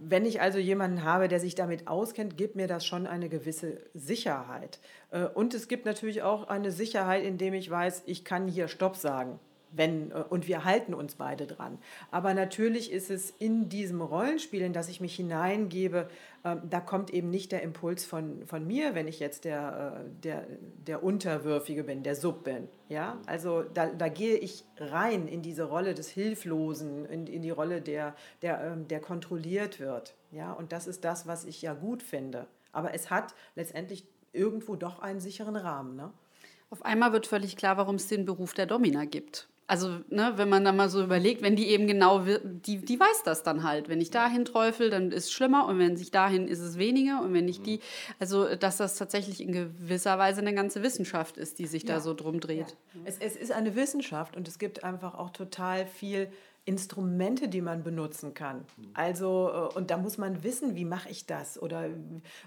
wenn 0.00 0.24
ich 0.24 0.40
also 0.40 0.58
jemanden 0.58 1.04
habe, 1.04 1.28
der 1.28 1.40
sich 1.40 1.54
damit 1.54 1.88
auskennt, 1.88 2.36
gibt 2.36 2.56
mir 2.56 2.66
das 2.66 2.84
schon 2.84 3.06
eine 3.06 3.28
gewisse 3.28 3.78
Sicherheit. 3.94 4.80
Äh, 5.10 5.24
und 5.24 5.54
es 5.54 5.68
gibt 5.68 5.86
natürlich 5.86 6.22
auch 6.22 6.48
eine 6.48 6.70
Sicherheit, 6.70 7.24
indem 7.24 7.54
ich 7.54 7.70
weiß, 7.70 8.02
ich 8.06 8.24
kann 8.24 8.48
hier 8.48 8.68
Stopp 8.68 8.96
sagen 8.96 9.38
wenn, 9.70 10.10
äh, 10.10 10.24
und 10.28 10.48
wir 10.48 10.64
halten 10.64 10.94
uns 10.94 11.14
beide 11.14 11.46
dran. 11.46 11.78
Aber 12.10 12.34
natürlich 12.34 12.92
ist 12.92 13.10
es 13.10 13.30
in 13.38 13.68
diesem 13.68 14.00
Rollenspiel, 14.00 14.62
in 14.62 14.72
das 14.72 14.88
ich 14.88 15.00
mich 15.00 15.14
hineingebe, 15.16 16.08
äh, 16.44 16.56
da 16.68 16.80
kommt 16.80 17.10
eben 17.10 17.30
nicht 17.30 17.52
der 17.52 17.62
Impuls 17.62 18.04
von, 18.04 18.46
von 18.46 18.66
mir, 18.66 18.94
wenn 18.94 19.08
ich 19.08 19.20
jetzt 19.20 19.44
der, 19.44 20.04
äh, 20.04 20.22
der, 20.22 20.46
der 20.86 21.02
Unterwürfige 21.02 21.84
bin, 21.84 22.02
der 22.02 22.14
Sub 22.14 22.44
bin. 22.44 22.68
Ja? 22.88 23.18
Also 23.26 23.62
da, 23.62 23.86
da 23.86 24.08
gehe 24.08 24.36
ich 24.36 24.64
rein 24.76 25.28
in 25.28 25.42
diese 25.42 25.64
Rolle 25.64 25.94
des 25.94 26.08
Hilflosen, 26.08 27.04
in, 27.06 27.26
in 27.26 27.42
die 27.42 27.50
Rolle, 27.50 27.80
der, 27.80 28.14
der, 28.42 28.60
ähm, 28.62 28.88
der 28.88 29.00
kontrolliert 29.00 29.80
wird. 29.80 30.14
Ja? 30.30 30.52
Und 30.52 30.72
das 30.72 30.86
ist 30.86 31.04
das, 31.04 31.26
was 31.26 31.44
ich 31.44 31.62
ja 31.62 31.74
gut 31.74 32.02
finde. 32.02 32.46
Aber 32.72 32.94
es 32.94 33.10
hat 33.10 33.34
letztendlich 33.54 34.06
irgendwo 34.32 34.76
doch 34.76 35.00
einen 35.00 35.20
sicheren 35.20 35.56
Rahmen. 35.56 35.96
Ne? 35.96 36.12
Auf 36.70 36.84
einmal 36.84 37.12
wird 37.12 37.26
völlig 37.26 37.56
klar, 37.56 37.76
warum 37.76 37.96
es 37.96 38.08
den 38.08 38.24
Beruf 38.24 38.52
der 38.54 38.66
Domina 38.66 39.04
gibt. 39.04 39.48
Also, 39.70 40.00
ne, 40.08 40.32
wenn 40.36 40.48
man 40.48 40.64
da 40.64 40.72
mal 40.72 40.88
so 40.88 41.02
überlegt, 41.02 41.42
wenn 41.42 41.54
die 41.54 41.68
eben 41.68 41.86
genau, 41.86 42.20
die, 42.20 42.78
die 42.78 42.98
weiß 42.98 43.22
das 43.24 43.42
dann 43.42 43.64
halt. 43.64 43.90
Wenn 43.90 44.00
ich 44.00 44.10
dahin 44.10 44.46
träufel, 44.46 44.88
dann 44.88 45.12
ist 45.12 45.24
es 45.24 45.32
schlimmer 45.32 45.66
und 45.66 45.78
wenn 45.78 45.94
sich 45.94 46.10
dahin 46.10 46.48
ist 46.48 46.60
es 46.60 46.78
weniger 46.78 47.20
und 47.22 47.34
wenn 47.34 47.44
nicht 47.44 47.66
die, 47.66 47.80
also 48.18 48.54
dass 48.56 48.78
das 48.78 48.96
tatsächlich 48.96 49.42
in 49.42 49.52
gewisser 49.52 50.18
Weise 50.18 50.40
eine 50.40 50.54
ganze 50.54 50.82
Wissenschaft 50.82 51.36
ist, 51.36 51.58
die 51.58 51.66
sich 51.66 51.82
ja. 51.82 51.96
da 51.96 52.00
so 52.00 52.14
drum 52.14 52.40
dreht. 52.40 52.76
Ja. 52.94 53.00
Es, 53.04 53.18
es 53.18 53.36
ist 53.36 53.52
eine 53.52 53.76
Wissenschaft 53.76 54.38
und 54.38 54.48
es 54.48 54.58
gibt 54.58 54.84
einfach 54.84 55.14
auch 55.14 55.30
total 55.30 55.86
viel 55.86 56.32
Instrumente, 56.68 57.48
die 57.48 57.62
man 57.62 57.82
benutzen 57.82 58.34
kann. 58.34 58.66
Also, 58.92 59.70
äh, 59.72 59.78
und 59.78 59.90
da 59.90 59.96
muss 59.96 60.18
man 60.18 60.44
wissen, 60.44 60.76
wie 60.76 60.84
mache 60.84 61.08
ich 61.08 61.24
das 61.24 61.60
oder 61.60 61.86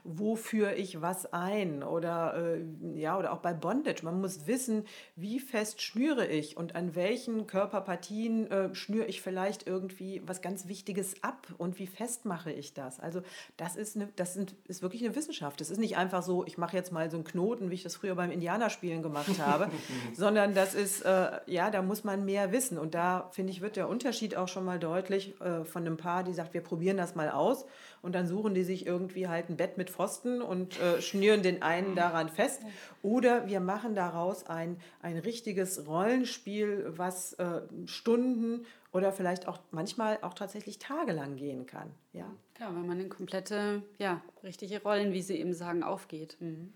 wo 0.03 0.35
führe 0.35 0.75
ich 0.75 1.01
was 1.01 1.33
ein 1.33 1.81
oder, 1.81 2.35
äh, 2.35 2.99
ja, 2.99 3.17
oder 3.17 3.33
auch 3.33 3.39
bei 3.39 3.51
Bondage. 3.51 4.05
Man 4.05 4.21
muss 4.21 4.45
wissen, 4.45 4.85
wie 5.15 5.39
fest 5.39 5.81
schnüre 5.81 6.27
ich 6.27 6.55
und 6.55 6.75
an 6.75 6.93
welchen 6.93 7.47
Körperpartien 7.47 8.51
äh, 8.51 8.75
schnüre 8.75 9.07
ich 9.07 9.23
vielleicht 9.23 9.65
irgendwie 9.65 10.21
was 10.23 10.43
ganz 10.43 10.67
Wichtiges 10.67 11.23
ab 11.23 11.47
und 11.57 11.79
wie 11.79 11.87
fest 11.87 12.25
mache 12.25 12.51
ich 12.51 12.75
das. 12.75 12.99
Also, 12.99 13.23
das 13.57 13.75
ist, 13.75 13.95
eine, 13.95 14.07
das 14.17 14.35
sind, 14.35 14.53
ist 14.67 14.83
wirklich 14.83 15.03
eine 15.03 15.15
Wissenschaft. 15.15 15.59
Das 15.59 15.71
ist 15.71 15.79
nicht 15.79 15.97
einfach 15.97 16.21
so, 16.21 16.45
ich 16.45 16.59
mache 16.59 16.77
jetzt 16.77 16.91
mal 16.91 17.09
so 17.09 17.17
einen 17.17 17.23
Knoten, 17.23 17.71
wie 17.71 17.75
ich 17.75 17.83
das 17.83 17.95
früher 17.95 18.13
beim 18.13 18.29
Indianerspielen 18.29 19.01
gemacht 19.01 19.39
habe, 19.39 19.71
sondern 20.13 20.53
das 20.53 20.75
ist, 20.75 21.01
äh, 21.01 21.39
ja, 21.47 21.71
da 21.71 21.81
muss 21.81 22.03
man 22.03 22.23
mehr 22.23 22.51
wissen. 22.51 22.77
Und 22.77 22.93
da, 22.93 23.27
finde 23.31 23.51
ich, 23.51 23.61
wird 23.61 23.77
der 23.77 23.89
Unterschied 23.89 24.10
Unterschied 24.11 24.35
auch 24.35 24.49
schon 24.49 24.65
mal 24.65 24.77
deutlich 24.77 25.39
äh, 25.39 25.63
von 25.63 25.85
einem 25.85 25.95
Paar, 25.95 26.25
die 26.25 26.33
sagt, 26.33 26.53
wir 26.53 26.59
probieren 26.59 26.97
das 26.97 27.15
mal 27.15 27.29
aus. 27.29 27.65
Und 28.01 28.13
dann 28.13 28.27
suchen 28.27 28.53
die 28.53 28.65
sich 28.65 28.85
irgendwie 28.85 29.29
halt 29.29 29.49
ein 29.49 29.55
Bett 29.55 29.77
mit 29.77 29.89
Pfosten 29.89 30.41
und 30.41 30.77
äh, 30.81 31.01
schnüren 31.01 31.43
den 31.43 31.61
einen 31.61 31.95
daran 31.95 32.27
fest. 32.27 32.61
Oder 33.03 33.47
wir 33.47 33.61
machen 33.61 33.95
daraus 33.95 34.47
ein, 34.47 34.75
ein 35.01 35.17
richtiges 35.17 35.87
Rollenspiel, 35.87 36.91
was 36.97 37.31
äh, 37.35 37.61
Stunden 37.85 38.65
oder 38.91 39.13
vielleicht 39.13 39.47
auch 39.47 39.59
manchmal 39.71 40.19
auch 40.23 40.33
tatsächlich 40.33 40.77
tagelang 40.77 41.37
gehen 41.37 41.65
kann. 41.65 41.89
Ja, 42.11 42.25
Klar, 42.55 42.75
wenn 42.75 42.85
man 42.85 42.99
in 42.99 43.07
komplette, 43.07 43.81
ja, 43.97 44.21
richtige 44.43 44.83
Rollen, 44.83 45.13
wie 45.13 45.21
Sie 45.21 45.39
eben 45.39 45.53
sagen, 45.53 45.83
aufgeht. 45.83 46.35
Mhm. 46.41 46.73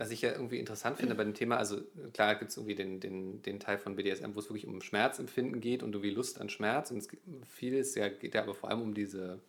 Was 0.00 0.10
ich 0.10 0.22
ja 0.22 0.32
irgendwie 0.32 0.58
interessant 0.58 0.96
finde 0.96 1.14
bei 1.14 1.24
dem 1.24 1.34
Thema, 1.34 1.58
also 1.58 1.82
klar 2.14 2.34
gibt 2.36 2.50
es 2.50 2.56
irgendwie 2.56 2.74
den, 2.74 3.00
den, 3.00 3.42
den 3.42 3.60
Teil 3.60 3.76
von 3.76 3.96
BDSM, 3.96 4.34
wo 4.34 4.38
es 4.38 4.48
wirklich 4.48 4.66
um 4.66 4.80
Schmerzempfinden 4.80 5.60
geht 5.60 5.82
und 5.82 5.94
irgendwie 5.94 6.08
Lust 6.08 6.40
an 6.40 6.48
Schmerz. 6.48 6.90
Und 6.90 6.96
es 6.96 7.08
vieles 7.46 7.94
ja, 7.96 8.08
geht 8.08 8.34
ja 8.34 8.42
aber 8.42 8.54
vor 8.54 8.70
allem 8.70 8.80
um 8.80 8.94
diese, 8.94 9.40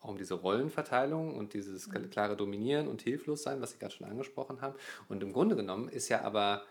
auch 0.00 0.08
um 0.08 0.18
diese 0.18 0.34
Rollenverteilung 0.34 1.36
und 1.36 1.54
dieses 1.54 1.86
mhm. 1.86 2.10
klare 2.10 2.36
Dominieren 2.36 2.88
und 2.88 3.02
Hilflossein, 3.02 3.60
was 3.60 3.70
Sie 3.70 3.78
gerade 3.78 3.94
schon 3.94 4.08
angesprochen 4.08 4.60
haben. 4.62 4.74
Und 5.08 5.22
im 5.22 5.32
Grunde 5.32 5.54
genommen 5.54 5.88
ist 5.88 6.08
ja 6.08 6.22
aber 6.22 6.64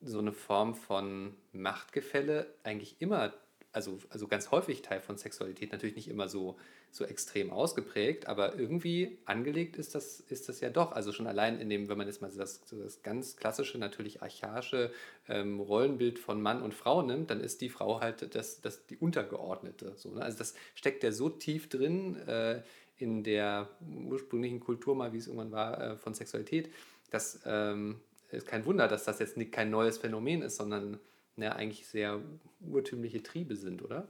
so 0.00 0.20
eine 0.20 0.32
Form 0.32 0.76
von 0.76 1.34
Machtgefälle 1.52 2.46
eigentlich 2.62 2.94
immer 3.00 3.32
also, 3.74 3.98
also 4.08 4.28
ganz 4.28 4.50
häufig 4.50 4.82
Teil 4.82 5.00
von 5.00 5.18
Sexualität, 5.18 5.72
natürlich 5.72 5.96
nicht 5.96 6.08
immer 6.08 6.28
so, 6.28 6.56
so 6.90 7.04
extrem 7.04 7.50
ausgeprägt, 7.50 8.28
aber 8.28 8.56
irgendwie 8.56 9.18
angelegt 9.24 9.76
ist 9.76 9.94
das, 9.94 10.20
ist 10.20 10.48
das 10.48 10.60
ja 10.60 10.70
doch. 10.70 10.92
Also 10.92 11.12
schon 11.12 11.26
allein 11.26 11.58
in 11.60 11.68
dem, 11.68 11.88
wenn 11.88 11.98
man 11.98 12.06
jetzt 12.06 12.22
mal 12.22 12.30
das, 12.30 12.64
das 12.66 13.02
ganz 13.02 13.36
klassische, 13.36 13.78
natürlich 13.78 14.22
archaische 14.22 14.92
ähm, 15.28 15.60
Rollenbild 15.60 16.18
von 16.18 16.40
Mann 16.40 16.62
und 16.62 16.72
Frau 16.72 17.02
nimmt, 17.02 17.30
dann 17.30 17.40
ist 17.40 17.60
die 17.60 17.68
Frau 17.68 18.00
halt 18.00 18.34
das, 18.34 18.60
das 18.60 18.86
die 18.86 18.96
Untergeordnete. 18.96 19.94
So, 19.96 20.10
ne? 20.10 20.22
Also 20.22 20.38
das 20.38 20.54
steckt 20.74 21.02
ja 21.02 21.10
so 21.10 21.28
tief 21.28 21.68
drin 21.68 22.16
äh, 22.28 22.62
in 22.96 23.24
der 23.24 23.68
ursprünglichen 24.08 24.60
Kultur 24.60 24.94
mal, 24.94 25.12
wie 25.12 25.18
es 25.18 25.26
irgendwann 25.26 25.50
war, 25.50 25.80
äh, 25.80 25.96
von 25.96 26.14
Sexualität, 26.14 26.72
dass 27.10 27.40
ähm, 27.44 28.00
ist 28.30 28.46
kein 28.46 28.64
Wunder, 28.66 28.88
dass 28.88 29.04
das 29.04 29.18
jetzt 29.18 29.36
nicht, 29.36 29.52
kein 29.52 29.70
neues 29.70 29.98
Phänomen 29.98 30.42
ist, 30.42 30.56
sondern 30.56 30.98
ja, 31.36 31.52
eigentlich 31.52 31.86
sehr 31.86 32.20
urtümliche 32.60 33.22
Triebe 33.22 33.56
sind, 33.56 33.82
oder? 33.82 34.06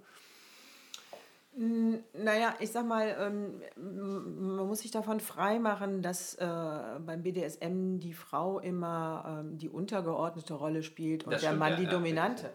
Naja, 1.57 2.57
ich 2.59 2.73
sag 2.73 2.85
mal, 2.85 3.17
ähm, 3.17 3.61
man 3.77 4.67
muss 4.67 4.81
sich 4.81 4.91
davon 4.91 5.21
freimachen, 5.21 6.03
dass 6.03 6.35
äh, 6.35 6.45
beim 6.45 7.23
BDSM 7.23 8.01
die 8.01 8.13
Frau 8.13 8.59
immer 8.59 9.41
ähm, 9.45 9.57
die 9.59 9.69
untergeordnete 9.69 10.55
Rolle 10.55 10.83
spielt 10.83 11.25
und 11.25 11.33
das 11.33 11.43
der 11.43 11.49
stimmt, 11.51 11.61
Mann 11.61 11.71
ja, 11.73 11.77
die 11.77 11.85
ja, 11.85 11.91
dominante. 11.91 12.51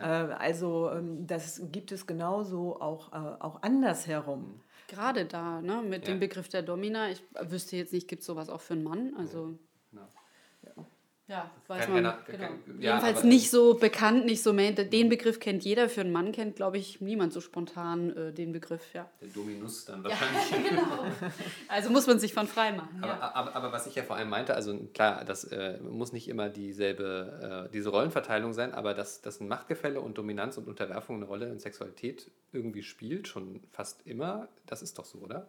Ja. 0.00 0.30
Äh, 0.30 0.32
also 0.32 0.90
ähm, 0.90 1.28
das 1.28 1.62
gibt 1.70 1.92
es 1.92 2.08
genauso 2.08 2.80
auch, 2.80 3.12
äh, 3.12 3.36
auch 3.38 3.62
andersherum. 3.62 4.60
Gerade 4.88 5.26
da, 5.26 5.60
ne, 5.62 5.82
mit 5.88 6.08
dem 6.08 6.18
Begriff 6.18 6.48
der 6.48 6.62
Domina, 6.62 7.08
ich 7.08 7.22
wüsste 7.42 7.76
jetzt 7.76 7.92
nicht, 7.92 8.08
gibt 8.08 8.22
es 8.22 8.26
sowas 8.26 8.48
auch 8.48 8.60
für 8.60 8.74
einen 8.74 8.82
Mann? 8.82 9.14
Also. 9.16 9.56
Ja, 11.30 11.48
weiß 11.68 11.86
man. 11.86 11.94
Keiner, 11.94 12.18
genau. 12.26 12.38
Kein, 12.38 12.80
ja, 12.80 12.90
Jedenfalls 12.90 13.22
nicht 13.22 13.50
so 13.52 13.74
bekannt, 13.74 14.24
nicht 14.24 14.42
so 14.42 14.52
mehr. 14.52 14.72
Den 14.72 15.08
Begriff 15.08 15.38
kennt 15.38 15.62
jeder. 15.62 15.88
Für 15.88 16.00
einen 16.00 16.10
Mann 16.10 16.32
kennt, 16.32 16.56
glaube 16.56 16.76
ich, 16.76 17.00
niemand 17.00 17.32
so 17.32 17.40
spontan 17.40 18.16
äh, 18.16 18.32
den 18.32 18.50
Begriff. 18.50 18.92
Ja. 18.94 19.08
Der 19.20 19.28
Dominus 19.28 19.84
dann 19.84 20.02
wahrscheinlich. 20.02 20.50
Ja, 20.50 20.56
genau. 20.70 21.04
Also 21.68 21.90
muss 21.90 22.08
man 22.08 22.18
sich 22.18 22.34
von 22.34 22.48
frei 22.48 22.72
machen. 22.72 22.98
Aber, 23.00 23.12
ja. 23.12 23.32
aber, 23.32 23.54
aber, 23.54 23.72
was 23.72 23.86
ich 23.86 23.94
ja 23.94 24.02
vor 24.02 24.16
allem 24.16 24.28
meinte, 24.28 24.56
also 24.56 24.76
klar, 24.92 25.24
das 25.24 25.44
äh, 25.44 25.78
muss 25.78 26.12
nicht 26.12 26.26
immer 26.26 26.48
dieselbe, 26.48 27.68
äh, 27.68 27.72
diese 27.72 27.90
Rollenverteilung 27.90 28.52
sein, 28.52 28.74
aber 28.74 28.92
dass, 28.92 29.22
dass 29.22 29.38
ein 29.38 29.46
Machtgefälle 29.46 30.00
und 30.00 30.18
Dominanz 30.18 30.58
und 30.58 30.66
Unterwerfung 30.66 31.16
eine 31.16 31.26
Rolle 31.26 31.46
in 31.46 31.60
Sexualität 31.60 32.28
irgendwie 32.50 32.82
spielt, 32.82 33.28
schon 33.28 33.60
fast 33.70 34.04
immer, 34.04 34.48
das 34.66 34.82
ist 34.82 34.98
doch 34.98 35.04
so, 35.04 35.18
oder? 35.18 35.46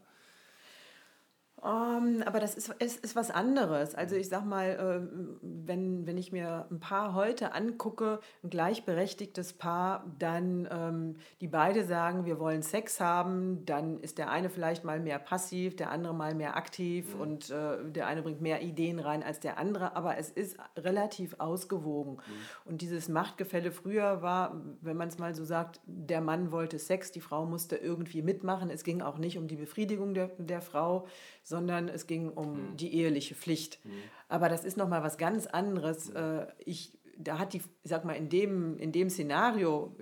Um, 1.64 1.70
ähm, 1.72 2.24
aber 2.26 2.40
das 2.40 2.56
ist, 2.56 2.70
ist, 2.80 3.06
ist 3.06 3.16
was 3.16 3.30
anderes. 3.30 3.94
Also 3.94 4.16
ich 4.16 4.30
sag 4.30 4.46
mal, 4.46 4.70
äh, 4.70 5.38
wenn, 5.42 6.08
wenn 6.08 6.18
ich 6.18 6.32
mir 6.32 6.66
ein 6.72 6.80
Paar 6.80 7.14
heute 7.14 7.54
angucke, 7.54 8.20
ein 8.44 8.50
gleichberechtigtes 8.50 9.54
Paar, 9.54 10.06
dann 10.18 10.68
ähm, 10.72 11.16
die 11.40 11.48
beide 11.48 11.86
sagen, 11.86 12.26
wir 12.26 12.40
wollen 12.40 12.64
Sex 12.64 13.00
haben, 13.00 13.64
dann 13.66 14.00
ist 14.00 14.18
der 14.18 14.32
eine 14.32 14.50
vielleicht 14.50 14.84
mal 14.84 15.00
mehr 15.00 15.20
passiv, 15.20 15.76
der 15.76 15.92
andere 15.92 16.16
mal 16.16 16.34
mehr 16.34 16.58
aktiv 16.58 17.14
mhm. 17.14 17.22
und 17.22 17.50
äh, 17.52 17.92
der 17.92 18.08
eine 18.08 18.24
bringt 18.24 18.42
mehr 18.42 18.64
Ideen 18.64 18.98
rein 18.98 19.22
als 19.22 19.40
der 19.40 19.60
andere, 19.60 19.96
aber 19.96 20.18
es 20.18 20.32
ist 20.32 20.58
relativ 20.78 21.36
ausgewogen. 21.38 22.14
Mhm. 22.14 22.22
Und 22.66 22.82
dieses 22.82 23.08
Machtgefälle 23.08 23.72
früher 23.72 24.24
war, 24.24 24.60
wenn 24.82 24.98
man 24.98 25.10
es 25.10 25.20
mal 25.20 25.36
so 25.36 25.46
sagt, 25.46 25.80
der 25.86 26.22
Mann 26.22 26.52
wollte 26.52 26.80
Sex, 26.80 27.12
die 27.12 27.22
Frau 27.22 27.46
musste 27.46 27.76
irgendwie 27.76 28.24
mitmachen. 28.24 28.72
Es 28.72 28.84
ging 28.84 29.04
auch 29.04 29.20
nicht 29.20 29.38
um 29.38 29.48
die 29.48 29.58
Befriedigung 29.58 30.16
der, 30.16 30.32
der 30.40 30.62
Frau, 30.64 31.06
sondern 31.44 31.88
es 31.88 32.08
ging 32.08 32.30
um 32.30 32.72
mhm. 32.72 32.78
die 32.78 32.94
eheliche 32.96 33.36
Pflicht. 33.36 33.84
Mhm. 33.84 33.92
Aber 34.30 34.50
das 34.50 34.64
ist 34.64 34.78
nochmal 34.78 35.04
was 35.04 35.18
ganz 35.18 35.48
anderes. 35.48 36.10
Mhm. 36.10 36.16
Äh, 36.16 36.48
ich 36.66 36.98
da 37.24 37.40
hat 37.40 37.54
die, 37.54 37.60
ich 37.60 37.90
sag 37.90 38.06
mal, 38.06 38.14
in 38.14 38.30
dem, 38.30 38.78
in 38.78 38.92
dem 38.92 39.10
Szenario, 39.10 39.96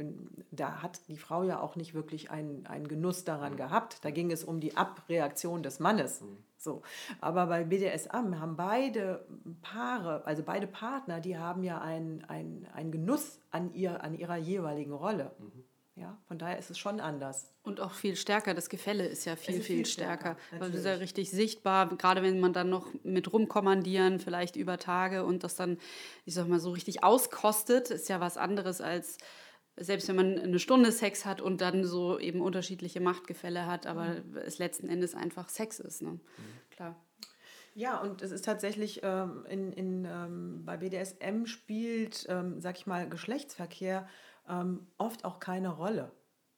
da 0.51 0.81
hat 0.81 1.01
die 1.07 1.17
Frau 1.17 1.43
ja 1.43 1.59
auch 1.59 1.75
nicht 1.75 1.93
wirklich 1.93 2.31
einen, 2.31 2.65
einen 2.65 2.87
Genuss 2.87 3.23
daran 3.23 3.57
gehabt. 3.57 4.03
Da 4.03 4.11
ging 4.11 4.31
es 4.31 4.43
um 4.43 4.59
die 4.59 4.77
Abreaktion 4.77 5.63
des 5.63 5.79
Mannes. 5.79 6.23
So. 6.57 6.81
Aber 7.21 7.47
bei 7.47 7.63
BDSM 7.63 8.39
haben 8.39 8.55
beide 8.55 9.25
Paare, 9.61 10.25
also 10.25 10.43
beide 10.43 10.67
Partner, 10.67 11.19
die 11.19 11.37
haben 11.37 11.63
ja 11.63 11.79
einen, 11.79 12.23
einen, 12.25 12.67
einen 12.73 12.91
Genuss 12.91 13.39
an, 13.51 13.73
ihr, 13.73 14.03
an 14.03 14.13
ihrer 14.13 14.37
jeweiligen 14.37 14.93
Rolle. 14.93 15.31
Mhm. 15.39 15.63
Ja, 15.99 16.17
von 16.27 16.39
daher 16.39 16.57
ist 16.57 16.69
es 16.69 16.79
schon 16.79 17.01
anders. 17.01 17.51
Und 17.61 17.81
auch 17.81 17.91
viel 17.91 18.15
stärker. 18.15 18.53
Das 18.53 18.69
Gefälle 18.69 19.05
ist 19.05 19.25
ja 19.25 19.35
viel, 19.35 19.55
ist 19.55 19.65
viel, 19.65 19.77
viel, 19.77 19.85
stärker. 19.85 20.37
stärker 20.47 20.61
weil 20.63 20.69
es 20.69 20.77
ist 20.77 20.85
ja 20.85 20.93
richtig 20.93 21.29
sichtbar, 21.29 21.89
gerade 21.97 22.23
wenn 22.23 22.39
man 22.39 22.53
dann 22.53 22.69
noch 22.69 22.87
mit 23.03 23.31
rumkommandieren, 23.33 24.19
vielleicht 24.19 24.55
über 24.55 24.77
Tage 24.77 25.25
und 25.25 25.43
das 25.43 25.55
dann, 25.55 25.77
ich 26.23 26.35
sag 26.35 26.47
mal, 26.47 26.59
so 26.59 26.71
richtig 26.71 27.03
auskostet, 27.03 27.89
ist 27.91 28.07
ja 28.07 28.21
was 28.21 28.37
anderes 28.37 28.79
als 28.79 29.17
selbst 29.81 30.09
wenn 30.09 30.15
man 30.17 30.37
eine 30.37 30.59
Stunde 30.59 30.91
Sex 30.91 31.25
hat 31.25 31.39
und 31.39 31.61
dann 31.61 31.85
so 31.85 32.19
eben 32.19 32.41
unterschiedliche 32.41 32.99
Machtgefälle 32.99 33.65
hat, 33.65 33.87
aber 33.87 34.07
mhm. 34.07 34.37
es 34.45 34.57
letzten 34.57 34.89
Endes 34.89 35.15
einfach 35.15 35.47
Sex 35.47 35.79
ist. 35.79 36.01
Ne? 36.01 36.11
Mhm. 36.11 36.19
Klar. 36.69 36.95
Ja, 37.75 38.01
und 38.01 38.21
es 38.21 38.31
ist 38.31 38.43
tatsächlich 38.43 39.01
ähm, 39.03 39.45
in, 39.47 39.71
in, 39.71 40.05
ähm, 40.05 40.65
bei 40.65 40.75
BDSM 40.77 41.45
spielt, 41.45 42.25
ähm, 42.27 42.59
sag 42.59 42.77
ich 42.77 42.87
mal, 42.87 43.07
Geschlechtsverkehr 43.07 44.07
ähm, 44.49 44.87
oft 44.97 45.25
auch 45.25 45.39
keine 45.39 45.69
Rolle. 45.69 46.11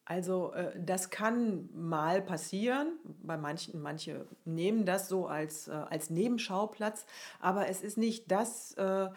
Also 0.06 0.52
äh, 0.54 0.74
das 0.84 1.10
kann 1.10 1.70
mal 1.74 2.22
passieren, 2.22 3.00
bei 3.22 3.38
manchen, 3.38 3.82
manche 3.82 4.26
nehmen 4.46 4.86
das 4.86 5.08
so 5.08 5.28
als, 5.28 5.68
äh, 5.68 5.72
als 5.72 6.10
Nebenschauplatz, 6.10 7.06
aber 7.40 7.70
es 7.70 7.82
ist 7.82 7.98
nicht 7.98 8.32
das, 8.32 8.74
äh, 8.74 9.10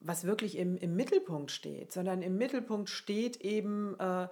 was 0.00 0.24
wirklich 0.24 0.56
im, 0.56 0.76
im 0.76 0.94
Mittelpunkt 0.94 1.50
steht, 1.50 1.92
sondern 1.92 2.22
im 2.22 2.36
Mittelpunkt 2.36 2.88
steht 2.88 3.38
eben, 3.38 3.98
äh, 3.98 4.28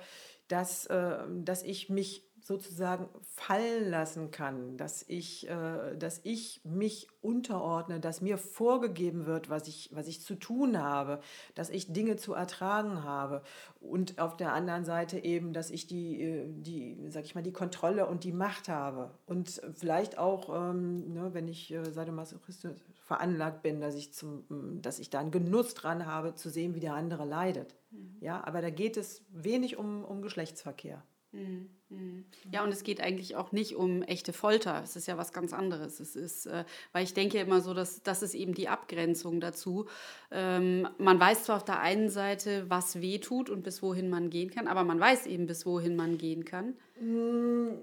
dass, 0.49 0.87
äh, 0.87 1.19
dass 1.29 1.63
ich 1.63 1.91
mich 1.91 2.26
sozusagen 2.47 3.09
fallen 3.23 3.91
lassen 3.91 4.31
kann, 4.31 4.77
dass 4.77 5.05
ich, 5.09 5.49
äh, 5.49 5.97
dass 5.97 6.21
ich 6.23 6.61
mich 6.65 7.09
unterordne, 7.21 7.99
dass 7.99 8.21
mir 8.21 8.39
vorgegeben 8.39 9.27
wird, 9.27 9.51
was 9.51 9.67
ich, 9.67 9.91
was 9.93 10.07
ich 10.07 10.23
zu 10.23 10.37
tun 10.37 10.81
habe, 10.81 11.19
dass 11.57 11.71
ich 11.71 11.93
Dinge 11.93 12.15
zu 12.17 12.35
ertragen 12.35 13.03
habe 13.03 13.43
und 13.81 14.21
auf 14.21 14.37
der 14.37 14.53
anderen 14.53 14.85
Seite 14.85 15.19
eben, 15.19 15.53
dass 15.53 15.73
ich 15.73 15.89
die, 15.89 16.23
äh, 16.23 16.47
die 16.49 16.97
sag 17.09 17.25
ich 17.25 17.35
mal, 17.35 17.43
die 17.43 17.53
Kontrolle 17.53 18.07
und 18.07 18.23
die 18.23 18.33
Macht 18.33 18.69
habe 18.69 19.11
und 19.27 19.61
vielleicht 19.75 20.17
auch, 20.17 20.71
ähm, 20.71 21.13
ne, 21.13 21.35
wenn 21.35 21.49
ich 21.49 21.73
äh, 21.73 21.85
sadomasochistisch 21.91 22.79
veranlagt 23.07 23.63
bin, 23.63 23.81
dass 23.81 23.97
ich, 23.97 24.15
zum, 24.15 24.81
dass 24.83 25.01
ich 25.01 25.11
da 25.11 25.19
einen 25.19 25.33
Genuss 25.33 25.75
dran 25.75 26.07
habe, 26.07 26.37
zu 26.37 26.49
sehen, 26.49 26.77
wie 26.77 26.81
der 26.81 26.95
andere 26.95 27.25
leidet. 27.25 27.75
Mhm. 27.91 28.19
Ja, 28.21 28.47
aber 28.47 28.63
da 28.63 28.71
geht 28.71 28.97
es 28.97 29.25
wenig 29.31 29.77
um, 29.79 30.05
um 30.05 30.23
Geschlechtsverkehr. 30.23 31.03
Mhm. 31.37 31.71
Mhm. 31.89 32.25
Ja, 32.51 32.65
und 32.65 32.71
es 32.71 32.83
geht 32.83 33.01
eigentlich 33.01 33.37
auch 33.37 33.53
nicht 33.53 33.77
um 33.77 34.03
echte 34.03 34.33
Folter. 34.33 34.81
Es 34.83 34.97
ist 34.97 35.07
ja 35.07 35.17
was 35.19 35.33
ganz 35.33 35.53
anderes. 35.53 36.01
Es 36.01 36.17
ist, 36.17 36.47
äh, 36.47 36.65
weil 36.93 37.05
ich 37.05 37.15
denke 37.15 37.39
immer 37.39 37.61
so, 37.61 37.75
dass 37.75 38.03
das 38.03 38.23
ist 38.23 38.35
eben 38.35 38.55
die 38.55 38.69
Abgrenzung 38.69 39.41
dazu. 39.41 39.87
Ähm, 40.33 40.89
man 40.99 41.21
weiß 41.21 41.45
zwar 41.45 41.57
auf 41.57 41.65
der 41.65 41.81
einen 41.81 42.11
Seite, 42.11 42.69
was 42.69 43.01
weh 43.01 43.19
tut 43.19 43.51
und 43.51 43.63
bis 43.63 43.83
wohin 43.83 44.11
man 44.11 44.31
gehen 44.31 44.51
kann, 44.51 44.67
aber 44.67 44.83
man 44.83 44.99
weiß 44.99 45.27
eben, 45.27 45.47
bis 45.47 45.65
wohin 45.65 45.95
man 45.95 46.19
gehen 46.19 46.45
kann. 46.45 46.75
Mm, 47.01 47.75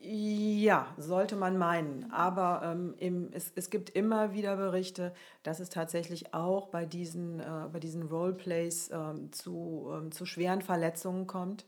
ja, 0.00 0.86
sollte 0.96 1.36
man 1.36 1.58
meinen. 1.58 2.10
Aber 2.10 2.62
ähm, 2.64 2.94
im, 2.98 3.28
es, 3.32 3.52
es 3.54 3.68
gibt 3.68 3.90
immer 3.90 4.32
wieder 4.32 4.56
Berichte, 4.56 5.12
dass 5.42 5.60
es 5.60 5.68
tatsächlich 5.68 6.32
auch 6.32 6.68
bei 6.68 6.86
diesen, 6.86 7.40
äh, 7.40 7.68
bei 7.70 7.80
diesen 7.80 8.04
Roleplays 8.04 8.90
ähm, 8.94 9.30
zu, 9.30 9.92
ähm, 9.94 10.10
zu 10.10 10.24
schweren 10.24 10.62
Verletzungen 10.62 11.26
kommt 11.26 11.66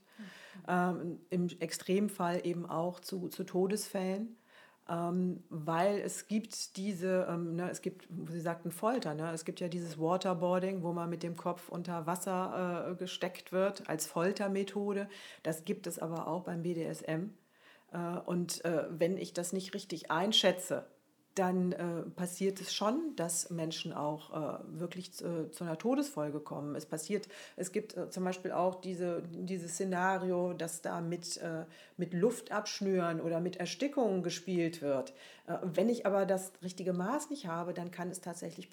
ähm, 0.68 1.20
im 1.30 1.49
Extremfall 1.61 2.46
eben 2.46 2.66
auch 2.66 3.00
zu, 3.00 3.28
zu 3.28 3.44
Todesfällen. 3.44 4.37
Ähm, 4.87 5.42
weil 5.49 5.99
es 6.00 6.28
gibt 6.28 6.76
diese, 6.76 7.26
ähm, 7.30 7.56
ne, 7.56 7.70
es 7.70 7.80
gibt, 7.80 8.06
Sie 8.28 8.40
sagten 8.40 8.70
Folter, 8.70 9.14
ne? 9.14 9.30
es 9.32 9.46
gibt 9.46 9.61
ja 9.61 9.68
dieses 9.68 9.99
Waterboarding, 9.99 10.82
wo 10.82 10.92
man 10.92 11.08
mit 11.08 11.23
dem 11.23 11.38
Kopf 11.38 11.70
unter 11.70 12.06
Wasser 12.06 12.90
äh, 12.90 12.94
gesteckt 12.96 13.50
wird 13.50 13.88
als 13.88 14.06
Foltermethode. 14.06 15.08
Das 15.42 15.64
gibt 15.64 15.87
es 15.87 15.99
aber 15.99 16.26
auch 16.26 16.42
beim 16.42 16.62
BDSM. 16.62 17.30
Äh, 17.92 17.99
und 18.26 18.62
äh, 18.66 18.84
wenn 18.90 19.16
ich 19.16 19.32
das 19.32 19.54
nicht 19.54 19.73
richtig 19.73 20.11
einschätze, 20.11 20.84
dann 21.35 21.73
äh, 21.73 22.03
passiert 22.14 22.61
es 22.61 22.73
schon, 22.73 23.14
dass 23.17 23.50
Menschen 23.50 23.93
auch 23.93 24.31
äh, 24.31 24.59
wirklich 24.79 25.12
zu, 25.12 25.50
zu, 25.50 25.64
einer 25.64 25.79
Todesfolge 25.79 26.41
kommen. 26.41 26.76
Es 26.76 26.87
passiert, 26.87 27.29
es 27.57 27.73
gibt 27.73 27.97
äh, 27.97 28.09
zum 28.11 28.25
Beispiel 28.25 28.53
auch 28.53 28.81
diese, 28.81 29.23
dieses 29.31 29.73
Szenario, 29.73 30.53
dass 30.53 30.81
da 30.81 31.01
mit, 31.01 31.37
äh, 31.38 31.64
mit 31.97 32.14
Luft 32.14 32.53
abschnüren 32.53 33.20
oder 33.20 33.40
mit 33.40 33.57
Erstickungen 33.57 34.23
gespielt 34.23 34.81
wird. 34.81 35.12
Äh, 35.47 35.59
wenn 35.62 35.88
ich 35.88 36.07
aber 36.07 36.25
das 36.25 36.53
richtige 36.62 36.92
Maß 36.92 37.31
nicht 37.31 37.47
habe, 37.47 37.75
dann 37.75 37.90
kann 37.90 38.11
es 38.11 38.20
tatsächlich 38.20 38.68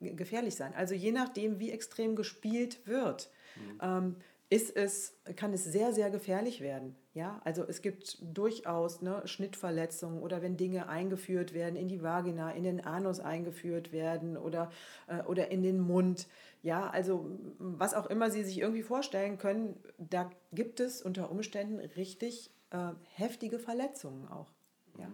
gefährlich 0.00 0.54
sein. 0.54 0.72
Also 0.74 0.94
je 0.94 1.12
nachdem, 1.12 1.58
wie 1.58 1.70
extrem 1.70 2.16
gespielt 2.16 2.86
wird. 2.86 3.30
Mhm. 3.56 3.80
Ähm, 3.82 4.16
ist 4.48 4.76
es, 4.76 5.18
kann 5.34 5.52
es 5.52 5.64
sehr, 5.64 5.92
sehr 5.92 6.10
gefährlich 6.10 6.60
werden. 6.60 6.94
Ja, 7.14 7.40
also 7.44 7.64
es 7.66 7.82
gibt 7.82 8.18
durchaus 8.20 9.02
ne, 9.02 9.22
Schnittverletzungen 9.24 10.22
oder 10.22 10.40
wenn 10.40 10.56
Dinge 10.56 10.88
eingeführt 10.88 11.52
werden 11.52 11.74
in 11.74 11.88
die 11.88 12.02
Vagina, 12.02 12.52
in 12.52 12.62
den 12.62 12.84
Anus 12.84 13.18
eingeführt 13.18 13.90
werden 13.90 14.36
oder, 14.36 14.70
äh, 15.08 15.22
oder 15.22 15.50
in 15.50 15.62
den 15.62 15.80
Mund. 15.80 16.28
Ja, 16.62 16.88
also 16.90 17.28
was 17.58 17.94
auch 17.94 18.06
immer 18.06 18.30
Sie 18.30 18.44
sich 18.44 18.60
irgendwie 18.60 18.82
vorstellen 18.82 19.38
können, 19.38 19.82
da 19.98 20.30
gibt 20.52 20.78
es 20.78 21.02
unter 21.02 21.30
Umständen 21.30 21.80
richtig 21.80 22.50
äh, 22.70 22.92
heftige 23.14 23.58
Verletzungen 23.58 24.28
auch. 24.28 24.52
Ja. 24.98 25.10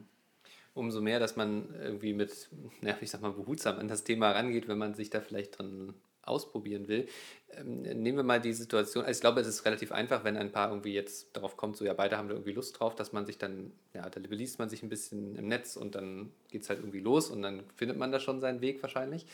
Umso 0.74 1.00
mehr, 1.00 1.20
dass 1.20 1.36
man 1.36 1.74
irgendwie 1.74 2.12
mit, 2.12 2.50
ja, 2.82 2.96
ich 3.00 3.10
sag 3.10 3.22
mal, 3.22 3.32
behutsam 3.32 3.78
an 3.78 3.88
das 3.88 4.04
Thema 4.04 4.32
rangeht, 4.32 4.68
wenn 4.68 4.78
man 4.78 4.94
sich 4.94 5.08
da 5.08 5.20
vielleicht 5.20 5.58
dran 5.58 5.94
ausprobieren 6.22 6.88
will. 6.88 7.06
Ähm, 7.50 7.82
nehmen 7.82 8.16
wir 8.16 8.22
mal 8.22 8.40
die 8.40 8.52
Situation, 8.52 9.04
also 9.04 9.16
ich 9.16 9.20
glaube, 9.20 9.40
es 9.40 9.46
ist 9.46 9.64
relativ 9.64 9.92
einfach, 9.92 10.24
wenn 10.24 10.36
ein 10.36 10.52
Paar 10.52 10.70
irgendwie 10.70 10.94
jetzt 10.94 11.36
darauf 11.36 11.56
kommt, 11.56 11.76
so 11.76 11.84
ja, 11.84 11.92
beide 11.92 12.16
haben 12.16 12.28
da 12.28 12.34
irgendwie 12.34 12.52
Lust 12.52 12.78
drauf, 12.78 12.94
dass 12.94 13.12
man 13.12 13.26
sich 13.26 13.38
dann, 13.38 13.72
ja, 13.92 14.08
da 14.08 14.20
beliest 14.20 14.58
man 14.58 14.68
sich 14.68 14.82
ein 14.82 14.88
bisschen 14.88 15.36
im 15.36 15.48
Netz 15.48 15.76
und 15.76 15.94
dann 15.94 16.30
geht 16.48 16.62
es 16.62 16.70
halt 16.70 16.78
irgendwie 16.78 17.00
los 17.00 17.30
und 17.30 17.42
dann 17.42 17.64
findet 17.76 17.98
man 17.98 18.12
da 18.12 18.20
schon 18.20 18.40
seinen 18.40 18.60
Weg 18.60 18.82
wahrscheinlich. 18.82 19.26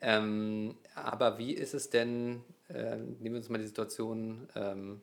Ähm, 0.00 0.76
aber 0.94 1.38
wie 1.38 1.52
ist 1.52 1.74
es 1.74 1.90
denn, 1.90 2.42
äh, 2.68 2.96
nehmen 2.96 3.34
wir 3.34 3.36
uns 3.36 3.48
mal 3.48 3.58
die 3.58 3.66
Situation, 3.66 4.48
ähm, 4.54 5.00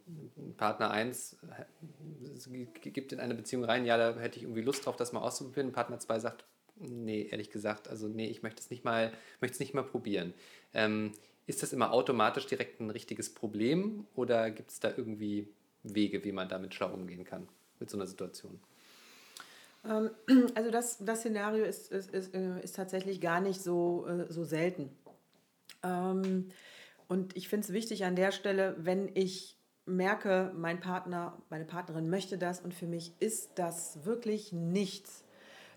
Partner 0.58 0.92
1 0.92 1.38
äh, 1.58 2.90
gibt 2.90 3.12
in 3.12 3.20
eine 3.20 3.36
Beziehung 3.36 3.66
rein, 3.66 3.86
ja, 3.86 3.98
da 3.98 4.20
hätte 4.20 4.38
ich 4.38 4.44
irgendwie 4.44 4.62
Lust 4.62 4.86
drauf, 4.86 4.96
das 4.96 5.12
mal 5.12 5.22
auszuprobieren, 5.22 5.72
Partner 5.72 6.00
2 6.00 6.20
sagt, 6.20 6.46
nee, 6.82 7.28
ehrlich 7.30 7.50
gesagt, 7.50 7.88
also 7.88 8.08
nee, 8.08 8.28
ich 8.28 8.44
möchte 8.44 8.62
es 8.62 8.70
nicht 8.70 8.84
mal, 8.84 9.12
möchte 9.40 9.56
es 9.56 9.60
nicht 9.60 9.74
mal 9.74 9.84
probieren. 9.84 10.34
Ähm, 10.74 11.14
ist 11.48 11.64
das 11.64 11.74
immer 11.74 11.92
automatisch 11.92 12.46
direkt 12.48 12.80
ein 12.80 12.90
richtiges 12.90 13.34
Problem 13.34 14.06
oder 14.16 14.52
gibt 14.52 14.72
es 14.72 14.80
da 14.80 14.90
irgendwie 14.96 15.48
Wege, 15.84 16.24
wie 16.24 16.32
man 16.32 16.48
damit 16.48 16.74
schlau 16.74 16.94
umgehen 16.94 17.24
kann 17.24 17.48
mit 17.80 17.90
so 17.90 17.98
einer 17.98 18.08
Situation? 18.08 18.60
Ähm, 19.86 20.12
also 20.56 20.72
das, 20.72 20.98
das 21.00 21.20
Szenario 21.20 21.66
ist, 21.66 21.92
ist, 21.92 22.12
ist, 22.12 22.34
äh, 22.34 22.62
ist 22.62 22.76
tatsächlich 22.76 23.22
gar 23.22 23.42
nicht 23.42 23.62
so, 23.62 24.06
äh, 24.08 24.32
so 24.32 24.44
selten. 24.44 24.90
Ähm, 25.84 26.50
und 27.08 27.36
ich 27.36 27.50
finde 27.50 27.66
es 27.66 27.74
wichtig 27.74 28.06
an 28.06 28.16
der 28.16 28.32
Stelle, 28.32 28.76
wenn 28.78 29.10
ich 29.16 29.58
merke, 29.86 30.52
mein 30.56 30.80
Partner, 30.80 31.38
meine 31.50 31.66
Partnerin 31.66 32.10
möchte 32.10 32.38
das 32.38 32.62
und 32.62 32.74
für 32.74 32.86
mich 32.86 33.14
ist 33.20 33.52
das 33.56 34.06
wirklich 34.06 34.54
nichts, 34.54 35.24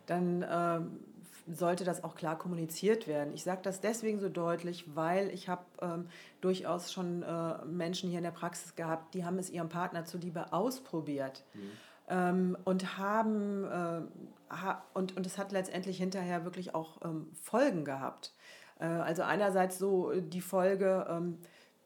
dann 0.07 0.44
ähm, 0.48 1.00
sollte 1.46 1.85
das 1.85 2.04
auch 2.04 2.14
klar 2.14 2.38
kommuniziert 2.38 3.07
werden. 3.07 3.35
Ich 3.35 3.44
sage 3.44 3.61
das 3.62 3.80
deswegen 3.80 4.20
so 4.20 4.28
deutlich, 4.28 4.85
weil 4.94 5.28
ich 5.30 5.48
habe 5.48 5.64
ähm, 5.80 6.07
durchaus 6.40 6.92
schon 6.92 7.22
äh, 7.22 7.64
Menschen 7.66 8.09
hier 8.09 8.18
in 8.18 8.24
der 8.24 8.30
Praxis 8.30 8.76
gehabt, 8.76 9.14
die 9.14 9.24
haben 9.24 9.38
es 9.38 9.50
ihrem 9.50 9.68
Partner 9.68 10.04
zuliebe 10.04 10.52
ausprobiert. 10.52 11.44
Mhm. 11.54 11.70
Ähm, 12.07 12.59
und 12.64 12.98
haben 12.98 13.64
äh, 13.64 14.00
ha 14.50 14.85
und, 14.92 15.16
und 15.16 15.26
es 15.26 15.38
hat 15.38 15.52
letztendlich 15.52 15.98
hinterher 15.98 16.44
wirklich 16.44 16.74
auch 16.74 17.00
ähm, 17.02 17.28
Folgen 17.35 17.85
gehabt. 17.85 18.33
Äh, 18.78 18.87
also 18.87 19.22
einerseits 19.22 19.78
so 19.78 20.12
die 20.12 20.42
Folge, 20.42 21.07
ähm, 21.09 21.38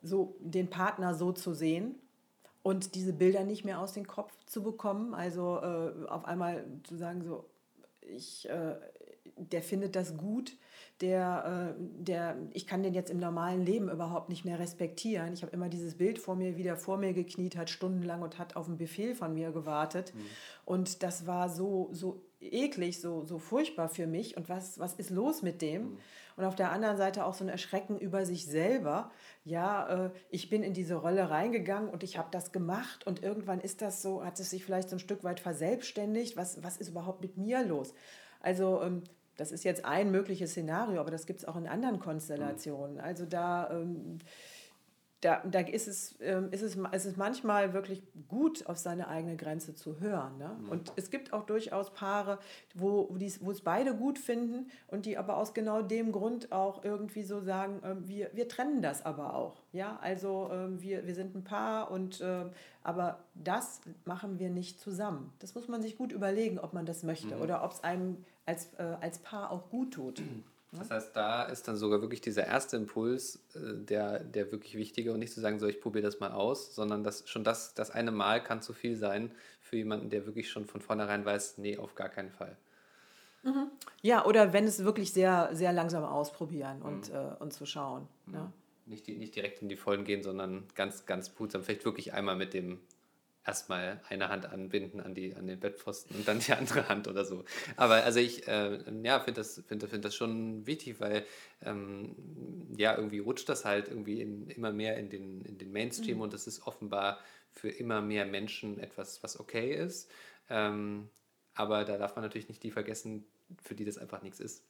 so 0.02 0.36
den 0.40 0.70
Partner 0.70 1.14
so 1.14 1.32
zu 1.32 1.54
sehen, 1.54 1.96
und 2.68 2.94
diese 2.94 3.14
Bilder 3.14 3.44
nicht 3.44 3.64
mehr 3.64 3.80
aus 3.80 3.92
dem 3.92 4.06
Kopf 4.06 4.32
zu 4.44 4.62
bekommen. 4.62 5.14
Also 5.14 5.58
äh, 5.62 6.06
auf 6.06 6.26
einmal 6.26 6.66
zu 6.84 6.96
sagen, 6.96 7.22
so, 7.22 7.46
ich, 8.02 8.48
äh, 8.48 8.74
der 9.38 9.62
findet 9.62 9.96
das 9.96 10.16
gut, 10.16 10.56
der, 11.00 11.76
äh, 11.78 11.82
der, 12.02 12.36
ich 12.52 12.66
kann 12.66 12.82
den 12.82 12.92
jetzt 12.92 13.10
im 13.10 13.18
normalen 13.18 13.64
Leben 13.64 13.88
überhaupt 13.88 14.28
nicht 14.28 14.44
mehr 14.44 14.58
respektieren. 14.58 15.32
Ich 15.32 15.42
habe 15.42 15.52
immer 15.52 15.68
dieses 15.68 15.96
Bild 15.96 16.18
vor 16.18 16.34
mir, 16.34 16.56
wie 16.56 16.64
der 16.64 16.76
vor 16.76 16.96
mir 16.96 17.12
gekniet 17.12 17.56
hat, 17.56 17.70
stundenlang 17.70 18.22
und 18.22 18.38
hat 18.38 18.56
auf 18.56 18.66
einen 18.66 18.78
Befehl 18.78 19.14
von 19.14 19.32
mir 19.32 19.52
gewartet. 19.52 20.12
Mhm. 20.14 20.20
Und 20.64 21.02
das 21.02 21.26
war 21.26 21.48
so, 21.48 21.88
so 21.92 22.22
eklig, 22.40 23.00
so, 23.00 23.24
so 23.24 23.38
furchtbar 23.38 23.88
für 23.88 24.06
mich 24.06 24.36
und 24.36 24.48
was, 24.48 24.78
was 24.78 24.94
ist 24.94 25.10
los 25.10 25.42
mit 25.42 25.62
dem? 25.62 25.82
Mhm. 25.82 25.98
Und 26.36 26.44
auf 26.44 26.54
der 26.54 26.70
anderen 26.70 26.96
Seite 26.96 27.24
auch 27.24 27.34
so 27.34 27.44
ein 27.44 27.48
Erschrecken 27.48 27.98
über 27.98 28.24
sich 28.24 28.46
selber. 28.46 29.10
Ja, 29.44 30.06
äh, 30.06 30.10
ich 30.30 30.50
bin 30.50 30.62
in 30.62 30.72
diese 30.72 30.94
Rolle 30.94 31.30
reingegangen 31.30 31.90
und 31.90 32.02
ich 32.02 32.16
habe 32.16 32.28
das 32.30 32.52
gemacht 32.52 33.06
und 33.06 33.22
irgendwann 33.22 33.60
ist 33.60 33.82
das 33.82 34.02
so, 34.02 34.24
hat 34.24 34.38
es 34.38 34.50
sich 34.50 34.64
vielleicht 34.64 34.88
so 34.88 34.96
ein 34.96 35.00
Stück 35.00 35.24
weit 35.24 35.40
verselbstständigt. 35.40 36.36
Was, 36.36 36.62
was 36.62 36.76
ist 36.76 36.88
überhaupt 36.88 37.22
mit 37.22 37.36
mir 37.36 37.64
los? 37.64 37.92
Also 38.40 38.82
ähm, 38.82 39.02
das 39.38 39.52
ist 39.52 39.64
jetzt 39.64 39.86
ein 39.86 40.10
mögliches 40.10 40.50
Szenario, 40.50 41.00
aber 41.00 41.10
das 41.10 41.24
gibt 41.24 41.40
es 41.40 41.48
auch 41.48 41.56
in 41.56 41.66
anderen 41.66 41.98
Konstellationen. 42.00 42.96
Mhm. 42.96 43.00
Also 43.00 43.24
da... 43.24 43.70
Ähm, 43.70 44.18
da, 45.20 45.42
da 45.44 45.60
ist, 45.60 45.88
es, 45.88 46.14
ähm, 46.20 46.48
ist, 46.52 46.62
es, 46.62 46.76
ist 46.76 47.04
es 47.04 47.16
manchmal 47.16 47.72
wirklich 47.72 48.02
gut, 48.28 48.66
auf 48.66 48.78
seine 48.78 49.08
eigene 49.08 49.36
Grenze 49.36 49.74
zu 49.74 49.98
hören. 49.98 50.38
Ne? 50.38 50.56
Mhm. 50.60 50.68
Und 50.68 50.92
es 50.94 51.10
gibt 51.10 51.32
auch 51.32 51.44
durchaus 51.44 51.92
Paare, 51.92 52.38
wo, 52.74 53.08
wo 53.40 53.50
es 53.50 53.60
beide 53.62 53.96
gut 53.96 54.18
finden 54.18 54.70
und 54.86 55.06
die 55.06 55.18
aber 55.18 55.36
aus 55.36 55.54
genau 55.54 55.82
dem 55.82 56.12
Grund 56.12 56.52
auch 56.52 56.84
irgendwie 56.84 57.24
so 57.24 57.40
sagen, 57.40 57.82
äh, 57.82 58.08
wir, 58.08 58.30
wir 58.32 58.48
trennen 58.48 58.80
das 58.80 59.04
aber 59.04 59.34
auch. 59.34 59.56
Ja? 59.72 59.98
Also 60.00 60.50
äh, 60.52 60.80
wir, 60.80 61.06
wir 61.06 61.14
sind 61.16 61.34
ein 61.34 61.42
Paar, 61.42 61.90
und, 61.90 62.20
äh, 62.20 62.44
aber 62.84 63.24
das 63.34 63.80
machen 64.04 64.38
wir 64.38 64.50
nicht 64.50 64.78
zusammen. 64.78 65.32
Das 65.40 65.56
muss 65.56 65.66
man 65.66 65.82
sich 65.82 65.96
gut 65.96 66.12
überlegen, 66.12 66.60
ob 66.60 66.74
man 66.74 66.86
das 66.86 67.02
möchte 67.02 67.34
mhm. 67.34 67.42
oder 67.42 67.64
ob 67.64 67.72
es 67.72 67.82
einem 67.82 68.24
als, 68.48 68.72
äh, 68.78 68.82
als 69.00 69.18
Paar 69.18 69.50
auch 69.52 69.68
gut 69.68 69.94
tut. 69.94 70.22
Das 70.72 70.90
heißt, 70.90 71.16
da 71.16 71.44
ist 71.44 71.66
dann 71.66 71.76
sogar 71.76 72.02
wirklich 72.02 72.20
dieser 72.20 72.46
erste 72.46 72.76
Impuls 72.76 73.36
äh, 73.54 73.84
der, 73.84 74.20
der 74.20 74.52
wirklich 74.52 74.76
wichtige 74.76 75.12
und 75.12 75.18
nicht 75.18 75.32
zu 75.32 75.40
sagen, 75.40 75.58
so 75.58 75.66
ich 75.66 75.80
probiere 75.80 76.04
das 76.04 76.20
mal 76.20 76.32
aus, 76.32 76.74
sondern 76.74 77.04
das, 77.04 77.28
schon 77.28 77.42
das, 77.42 77.74
das 77.74 77.90
eine 77.90 78.10
Mal 78.10 78.42
kann 78.42 78.60
zu 78.60 78.72
viel 78.72 78.96
sein 78.96 79.32
für 79.62 79.76
jemanden, 79.76 80.10
der 80.10 80.26
wirklich 80.26 80.50
schon 80.50 80.66
von 80.66 80.80
vornherein 80.80 81.24
weiß, 81.24 81.58
nee, 81.58 81.78
auf 81.78 81.94
gar 81.94 82.10
keinen 82.10 82.30
Fall. 82.30 82.56
Mhm. 83.44 83.70
Ja, 84.02 84.26
oder 84.26 84.52
wenn 84.52 84.64
es 84.64 84.84
wirklich 84.84 85.12
sehr, 85.12 85.48
sehr 85.52 85.72
langsam 85.72 86.04
ausprobieren 86.04 86.82
und, 86.82 87.08
mhm. 87.08 87.14
äh, 87.14 87.34
und 87.38 87.52
zu 87.52 87.64
schauen. 87.64 88.06
Mhm. 88.26 88.34
Ja. 88.34 88.52
Nicht, 88.86 89.08
nicht 89.08 89.36
direkt 89.36 89.62
in 89.62 89.68
die 89.68 89.76
Vollen 89.76 90.04
gehen, 90.04 90.22
sondern 90.22 90.64
ganz, 90.74 91.06
ganz 91.06 91.30
putzam. 91.30 91.62
Vielleicht 91.62 91.84
wirklich 91.84 92.14
einmal 92.14 92.36
mit 92.36 92.54
dem 92.54 92.80
erstmal 93.48 94.00
eine 94.08 94.28
Hand 94.28 94.46
anbinden 94.46 95.00
an, 95.00 95.14
die, 95.14 95.34
an 95.34 95.46
den 95.46 95.58
Bettpfosten 95.58 96.14
und 96.14 96.28
dann 96.28 96.38
die 96.38 96.52
andere 96.52 96.88
Hand 96.88 97.08
oder 97.08 97.24
so. 97.24 97.44
Aber 97.76 98.04
also 98.04 98.20
ich 98.20 98.46
äh, 98.46 98.78
ja, 99.02 99.18
finde 99.20 99.40
das, 99.40 99.62
find, 99.66 99.82
find 99.82 100.04
das 100.04 100.14
schon 100.14 100.66
wichtig, 100.66 101.00
weil 101.00 101.24
ähm, 101.62 102.14
ja, 102.76 102.94
irgendwie 102.94 103.20
rutscht 103.20 103.48
das 103.48 103.64
halt 103.64 103.88
irgendwie 103.88 104.20
in, 104.20 104.48
immer 104.50 104.70
mehr 104.70 104.98
in 104.98 105.08
den, 105.08 105.42
in 105.46 105.56
den 105.56 105.72
Mainstream 105.72 106.16
mhm. 106.16 106.22
und 106.24 106.34
das 106.34 106.46
ist 106.46 106.66
offenbar 106.66 107.18
für 107.50 107.70
immer 107.70 108.02
mehr 108.02 108.26
Menschen 108.26 108.78
etwas, 108.78 109.22
was 109.22 109.40
okay 109.40 109.74
ist. 109.74 110.10
Ähm, 110.50 111.08
aber 111.54 111.84
da 111.84 111.96
darf 111.96 112.14
man 112.16 112.24
natürlich 112.24 112.48
nicht 112.48 112.62
die 112.62 112.70
vergessen, 112.70 113.24
für 113.62 113.74
die 113.74 113.86
das 113.86 113.96
einfach 113.96 114.22
nichts 114.22 114.40
ist. 114.40 114.62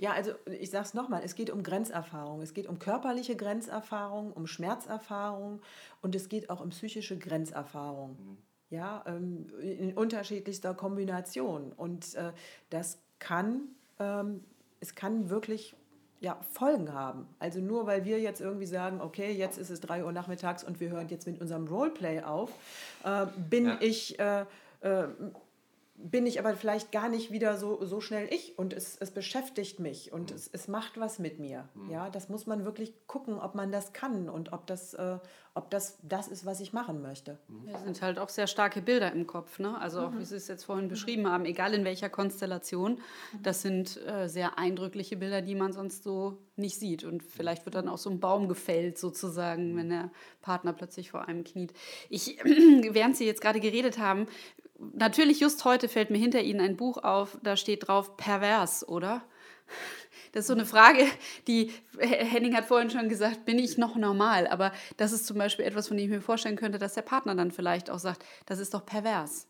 Ja, 0.00 0.12
also 0.12 0.32
ich 0.46 0.70
sage 0.70 0.86
es 0.86 0.94
nochmal, 0.94 1.20
es 1.22 1.34
geht 1.34 1.50
um 1.50 1.62
Grenzerfahrung. 1.62 2.40
Es 2.40 2.54
geht 2.54 2.66
um 2.66 2.78
körperliche 2.78 3.36
Grenzerfahrung, 3.36 4.32
um 4.32 4.46
Schmerzerfahrung 4.46 5.60
und 6.00 6.14
es 6.14 6.30
geht 6.30 6.48
auch 6.48 6.60
um 6.60 6.70
psychische 6.70 7.18
Grenzerfahrung. 7.18 8.12
Mhm. 8.12 8.36
Ja, 8.70 9.04
ähm, 9.06 9.46
in 9.60 9.92
unterschiedlichster 9.92 10.72
Kombination. 10.72 11.72
Und 11.72 12.14
äh, 12.14 12.32
das 12.70 12.98
kann, 13.18 13.60
ähm, 13.98 14.42
es 14.80 14.94
kann 14.94 15.28
wirklich 15.28 15.76
ja, 16.20 16.38
Folgen 16.50 16.94
haben. 16.94 17.26
Also 17.38 17.60
nur 17.60 17.86
weil 17.86 18.06
wir 18.06 18.20
jetzt 18.20 18.40
irgendwie 18.40 18.66
sagen, 18.66 19.02
okay, 19.02 19.32
jetzt 19.32 19.58
ist 19.58 19.68
es 19.68 19.82
3 19.82 20.06
Uhr 20.06 20.12
nachmittags 20.12 20.64
und 20.64 20.80
wir 20.80 20.88
hören 20.88 21.10
jetzt 21.10 21.26
mit 21.26 21.42
unserem 21.42 21.66
Roleplay 21.68 22.22
auf, 22.22 22.50
äh, 23.04 23.26
bin 23.50 23.66
ja. 23.66 23.76
ich... 23.80 24.18
Äh, 24.18 24.46
äh 24.80 25.08
bin 26.02 26.26
ich 26.26 26.38
aber 26.38 26.54
vielleicht 26.54 26.92
gar 26.92 27.08
nicht 27.08 27.30
wieder 27.30 27.56
so, 27.56 27.84
so 27.84 28.00
schnell 28.00 28.28
ich 28.32 28.58
und 28.58 28.72
es, 28.72 28.96
es 28.98 29.10
beschäftigt 29.10 29.80
mich 29.80 30.12
und 30.12 30.30
mhm. 30.30 30.36
es, 30.36 30.48
es 30.52 30.68
macht 30.68 30.98
was 30.98 31.18
mit 31.18 31.38
mir. 31.38 31.68
Mhm. 31.74 31.90
Ja, 31.90 32.10
das 32.10 32.28
muss 32.28 32.46
man 32.46 32.64
wirklich 32.64 32.94
gucken, 33.06 33.38
ob 33.38 33.54
man 33.54 33.70
das 33.70 33.92
kann 33.92 34.28
und 34.28 34.52
ob 34.52 34.66
das, 34.66 34.94
äh, 34.94 35.18
ob 35.54 35.70
das 35.70 35.98
das 36.02 36.28
ist, 36.28 36.46
was 36.46 36.60
ich 36.60 36.72
machen 36.72 37.02
möchte. 37.02 37.38
Mhm. 37.48 37.68
Es 37.74 37.82
sind 37.82 38.02
halt 38.02 38.18
auch 38.18 38.28
sehr 38.28 38.46
starke 38.46 38.80
Bilder 38.80 39.12
im 39.12 39.26
Kopf, 39.26 39.58
ne? 39.58 39.78
Also 39.78 40.00
auch, 40.00 40.10
mhm. 40.10 40.20
wie 40.20 40.24
Sie 40.24 40.36
es 40.36 40.48
jetzt 40.48 40.64
vorhin 40.64 40.88
beschrieben 40.88 41.28
haben, 41.28 41.44
egal 41.44 41.74
in 41.74 41.84
welcher 41.84 42.08
Konstellation, 42.08 42.92
mhm. 42.92 43.42
das 43.42 43.62
sind 43.62 44.00
äh, 44.06 44.28
sehr 44.28 44.58
eindrückliche 44.58 45.16
Bilder, 45.16 45.42
die 45.42 45.54
man 45.54 45.72
sonst 45.72 46.02
so 46.02 46.38
nicht 46.56 46.78
sieht. 46.78 47.04
Und 47.04 47.22
vielleicht 47.22 47.66
wird 47.66 47.74
dann 47.74 47.88
auch 47.88 47.98
so 47.98 48.10
ein 48.10 48.20
Baum 48.20 48.48
gefällt, 48.48 48.98
sozusagen, 48.98 49.76
wenn 49.76 49.90
der 49.90 50.10
Partner 50.40 50.72
plötzlich 50.72 51.10
vor 51.10 51.26
einem 51.26 51.44
kniet. 51.44 51.72
Ich, 52.08 52.38
während 52.44 53.16
Sie 53.16 53.26
jetzt 53.26 53.40
gerade 53.40 53.60
geredet 53.60 53.98
haben, 53.98 54.26
natürlich 54.94 55.40
just 55.40 55.64
heute 55.64 55.88
fällt 55.88 56.10
mir 56.10 56.18
hinter 56.18 56.40
Ihnen 56.40 56.60
ein 56.60 56.76
Buch 56.76 56.98
auf, 56.98 57.38
da 57.42 57.56
steht 57.56 57.88
drauf 57.88 58.16
pervers, 58.16 58.86
oder? 58.86 59.22
Das 60.32 60.42
ist 60.42 60.46
so 60.48 60.54
eine 60.54 60.66
Frage, 60.66 61.04
die 61.46 61.72
Henning 61.98 62.54
hat 62.54 62.64
vorhin 62.64 62.90
schon 62.90 63.08
gesagt, 63.08 63.44
bin 63.44 63.58
ich 63.58 63.78
noch 63.78 63.96
normal? 63.96 64.46
Aber 64.46 64.72
das 64.96 65.12
ist 65.12 65.26
zum 65.26 65.38
Beispiel 65.38 65.64
etwas, 65.64 65.88
von 65.88 65.96
dem 65.96 66.04
ich 66.04 66.10
mir 66.10 66.20
vorstellen 66.20 66.56
könnte, 66.56 66.78
dass 66.78 66.94
der 66.94 67.02
Partner 67.02 67.34
dann 67.34 67.50
vielleicht 67.50 67.90
auch 67.90 67.98
sagt, 67.98 68.24
das 68.46 68.58
ist 68.58 68.74
doch 68.74 68.86
pervers. 68.86 69.48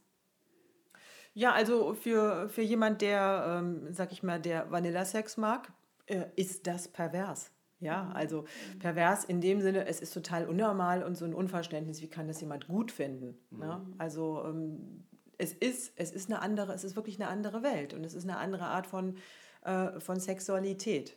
Ja, 1.33 1.53
also 1.53 1.95
für, 1.95 2.49
für 2.49 2.63
jemand, 2.63 3.03
der, 3.03 3.61
ähm, 3.61 3.89
sag 3.93 4.13
ich 4.13 4.23
mal, 4.23 4.41
der 4.41 4.71
Vanilla-Sex 4.71 5.37
mag, 5.37 5.73
äh, 6.07 6.25
ist 6.37 6.67
das 6.67 6.89
pervers. 6.89 7.53
Ja, 7.79 8.05
mhm. 8.05 8.13
also 8.13 8.45
pervers 8.79 9.25
in 9.25 9.41
dem 9.41 9.61
Sinne, 9.61 9.87
es 9.87 10.01
ist 10.01 10.13
total 10.13 10.49
unnormal 10.49 11.03
und 11.03 11.17
so 11.17 11.25
ein 11.25 11.35
Unverständnis, 11.35 12.03
wie 12.03 12.09
kann 12.09 12.29
das 12.29 12.41
jemand 12.41 12.69
gut 12.69 12.93
finden? 12.93 13.39
Ne? 13.51 13.57
Mhm. 13.57 13.61
Ne? 13.61 13.87
Also 13.99 14.45
ähm, 14.45 15.05
es 15.41 15.53
ist, 15.53 15.93
es 15.97 16.13
ist 16.13 16.31
eine 16.31 16.43
andere, 16.43 16.73
es 16.75 16.85
ist 16.85 16.97
wirklich 16.97 17.21
eine 17.21 17.31
andere 17.31 17.63
Welt 17.63 17.95
und 17.95 18.05
es 18.05 18.15
ist 18.15 18.25
eine 18.25 18.37
andere 18.37 18.65
Art 18.65 18.87
von, 18.87 19.17
äh, 19.65 19.99
von 19.99 20.21
Sexualität. 20.21 21.17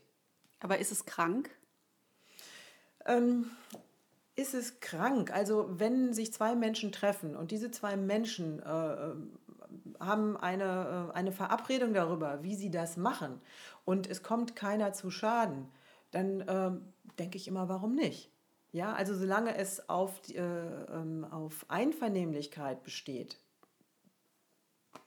Aber 0.60 0.80
ist 0.80 0.92
es 0.92 1.06
krank? 1.06 1.50
Ähm, 3.06 3.52
ist 4.36 4.54
es 4.54 4.80
krank? 4.80 5.32
Also 5.32 5.68
wenn 5.70 6.14
sich 6.14 6.34
zwei 6.34 6.56
Menschen 6.56 6.92
treffen 6.92 7.36
und 7.36 7.52
diese 7.52 7.70
zwei 7.70 7.98
Menschen 7.98 8.60
äh, 8.60 9.14
haben 10.00 10.38
eine, 10.38 11.10
äh, 11.12 11.18
eine 11.18 11.32
Verabredung 11.32 11.94
darüber, 11.94 12.44
wie 12.44 12.56
sie 12.56 12.72
das 12.72 12.96
machen 12.96 13.42
und 13.84 14.10
es 14.10 14.24
kommt 14.24 14.56
keiner 14.56 14.94
zu 14.94 15.12
Schaden, 15.12 15.68
dann 16.12 16.42
äh, 16.42 16.72
denke 17.20 17.38
ich 17.38 17.48
immer, 17.48 17.68
warum 17.68 17.96
nicht? 17.96 18.32
Ja, 18.72 18.94
also 18.94 19.16
solange 19.16 19.56
es 19.56 19.88
auf, 19.90 20.20
äh, 20.30 20.40
ähm, 20.40 21.28
auf 21.30 21.66
Einvernehmlichkeit 21.68 22.84
besteht, 22.84 23.38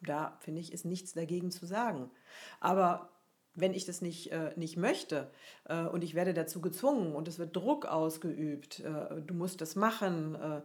da 0.02 0.36
finde 0.40 0.60
ich, 0.60 0.72
ist 0.72 0.84
nichts 0.84 1.12
dagegen 1.12 1.50
zu 1.50 1.66
sagen. 1.66 2.10
Aber 2.60 3.10
wenn 3.56 3.74
ich 3.74 3.86
das 3.86 4.02
nicht, 4.02 4.30
äh, 4.32 4.52
nicht 4.56 4.76
möchte 4.76 5.30
äh, 5.64 5.84
und 5.84 6.04
ich 6.04 6.14
werde 6.14 6.34
dazu 6.34 6.60
gezwungen 6.60 7.14
und 7.14 7.26
es 7.26 7.38
wird 7.38 7.56
Druck 7.56 7.86
ausgeübt, 7.86 8.80
äh, 8.80 9.20
du 9.26 9.34
musst 9.34 9.60
das 9.60 9.76
machen, 9.76 10.34
äh, 10.34 10.60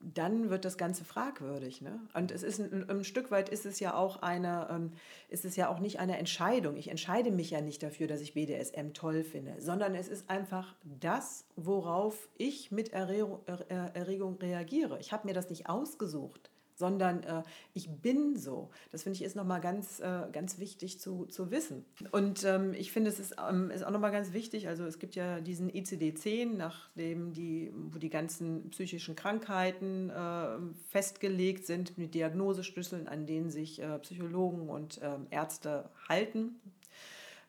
dann 0.00 0.50
wird 0.50 0.64
das 0.64 0.76
Ganze 0.76 1.04
fragwürdig. 1.04 1.80
Ne? 1.80 2.00
Und 2.14 2.32
es 2.32 2.42
ist 2.42 2.58
ein, 2.58 2.90
ein, 2.90 3.04
Stück 3.04 3.30
weit 3.30 3.48
ist 3.48 3.64
es 3.64 3.78
ja 3.78 3.94
auch 3.94 4.20
eine, 4.22 4.66
ähm, 4.68 4.92
ist 5.28 5.44
es 5.44 5.54
ja 5.54 5.68
auch 5.68 5.78
nicht 5.78 6.00
eine 6.00 6.18
Entscheidung. 6.18 6.76
Ich 6.76 6.88
entscheide 6.88 7.30
mich 7.30 7.50
ja 7.50 7.60
nicht 7.60 7.84
dafür, 7.84 8.08
dass 8.08 8.20
ich 8.20 8.34
BDSM 8.34 8.94
toll 8.94 9.22
finde, 9.22 9.54
sondern 9.60 9.94
es 9.94 10.08
ist 10.08 10.28
einfach 10.28 10.74
das, 10.82 11.44
worauf 11.54 12.28
ich 12.36 12.72
mit 12.72 12.92
Erregung, 12.92 13.40
Erregung 13.68 14.38
reagiere. 14.38 14.98
Ich 14.98 15.12
habe 15.12 15.28
mir 15.28 15.34
das 15.34 15.50
nicht 15.50 15.68
ausgesucht 15.68 16.50
sondern 16.82 17.22
äh, 17.22 17.44
ich 17.74 17.88
bin 17.88 18.34
so. 18.36 18.70
Das 18.90 19.04
finde 19.04 19.16
ich 19.16 19.22
ist 19.22 19.36
nochmal 19.36 19.60
ganz, 19.60 20.00
äh, 20.00 20.24
ganz 20.32 20.58
wichtig 20.58 20.98
zu, 20.98 21.26
zu 21.26 21.52
wissen. 21.52 21.84
Und 22.10 22.42
ähm, 22.42 22.74
ich 22.74 22.90
finde, 22.90 23.08
es 23.08 23.20
ist, 23.20 23.36
ähm, 23.48 23.70
ist 23.70 23.84
auch 23.84 23.92
nochmal 23.92 24.10
ganz 24.10 24.32
wichtig, 24.32 24.66
also 24.66 24.84
es 24.84 24.98
gibt 24.98 25.14
ja 25.14 25.40
diesen 25.40 25.70
ICD-10, 25.70 26.56
nachdem 26.56 27.32
die, 27.32 27.72
wo 27.72 28.00
die 28.00 28.10
ganzen 28.10 28.68
psychischen 28.70 29.14
Krankheiten 29.14 30.10
äh, 30.10 30.58
festgelegt 30.90 31.66
sind 31.66 31.98
mit 31.98 32.14
Diagnoseschlüsseln, 32.14 33.06
an 33.06 33.26
denen 33.26 33.50
sich 33.50 33.80
äh, 33.80 34.00
Psychologen 34.00 34.68
und 34.68 34.98
ähm, 35.04 35.28
Ärzte 35.30 35.88
halten. 36.08 36.56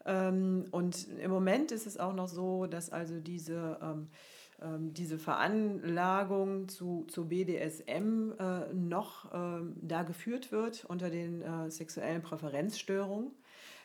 Ähm, 0.05 0.67
und 0.69 1.07
im 1.17 1.31
Moment 1.31 1.71
ist 1.71 1.87
es 1.87 1.97
auch 1.97 2.13
noch 2.13 2.27
so, 2.27 2.67
dass 2.67 2.91
also 2.91 3.19
diese 3.19 3.79
ähm, 3.81 4.09
diese 4.79 5.17
Veranlagung 5.19 6.69
zu, 6.69 7.05
zu 7.09 7.27
BDSM 7.27 8.31
äh, 8.39 8.73
noch 8.73 9.33
äh, 9.33 9.61
da 9.81 10.03
geführt 10.03 10.51
wird 10.51 10.85
unter 10.85 11.09
den 11.09 11.41
äh, 11.41 11.69
sexuellen 11.69 12.21
Präferenzstörungen. 12.21 13.31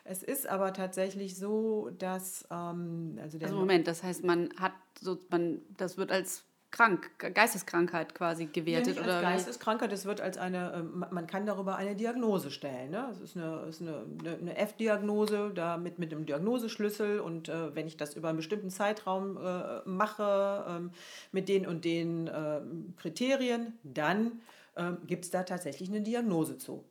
Es 0.04 0.22
ist 0.22 0.46
aber 0.48 0.72
tatsächlich 0.72 1.36
so, 1.36 1.90
dass 1.98 2.46
ähm, 2.50 3.18
also, 3.22 3.38
also 3.38 3.56
Moment, 3.56 3.86
das 3.86 4.02
heißt, 4.02 4.24
man 4.24 4.48
hat 4.58 4.72
so, 5.00 5.18
man, 5.30 5.60
das 5.76 5.98
wird 5.98 6.10
als 6.10 6.44
krank, 6.70 7.10
Geisteskrankheit 7.34 8.14
quasi 8.14 8.46
gewertet? 8.46 8.96
Ja, 8.96 9.02
oder 9.02 9.20
Geisteskrankheit, 9.20 9.92
es 9.92 10.04
wird 10.04 10.20
als 10.20 10.38
eine, 10.38 10.72
ähm, 10.74 11.04
man 11.10 11.26
kann 11.26 11.46
darüber 11.46 11.76
eine 11.76 11.94
Diagnose 11.94 12.50
stellen. 12.50 12.90
Ne? 12.90 13.08
Es 13.12 13.20
ist 13.20 13.36
eine, 13.36 13.60
ist 13.68 13.80
eine, 13.80 14.04
eine 14.40 14.56
F-Diagnose, 14.56 15.52
da 15.54 15.76
mit, 15.76 15.98
mit 15.98 16.12
einem 16.12 16.26
Diagnoseschlüssel 16.26 17.20
und 17.20 17.48
äh, 17.48 17.74
wenn 17.74 17.86
ich 17.86 17.96
das 17.96 18.14
über 18.14 18.28
einen 18.28 18.38
bestimmten 18.38 18.70
Zeitraum 18.70 19.36
äh, 19.36 19.88
mache, 19.88 20.82
äh, 20.82 20.96
mit 21.32 21.48
den 21.48 21.66
und 21.66 21.84
den 21.84 22.30
ähm, 22.32 22.94
Kriterien, 22.96 23.78
dann 23.82 24.40
ähm, 24.76 24.98
gibt 25.06 25.24
es 25.24 25.30
da 25.30 25.42
tatsächlich 25.42 25.88
eine 25.88 26.02
Diagnose 26.02 26.58
zu. 26.58 26.84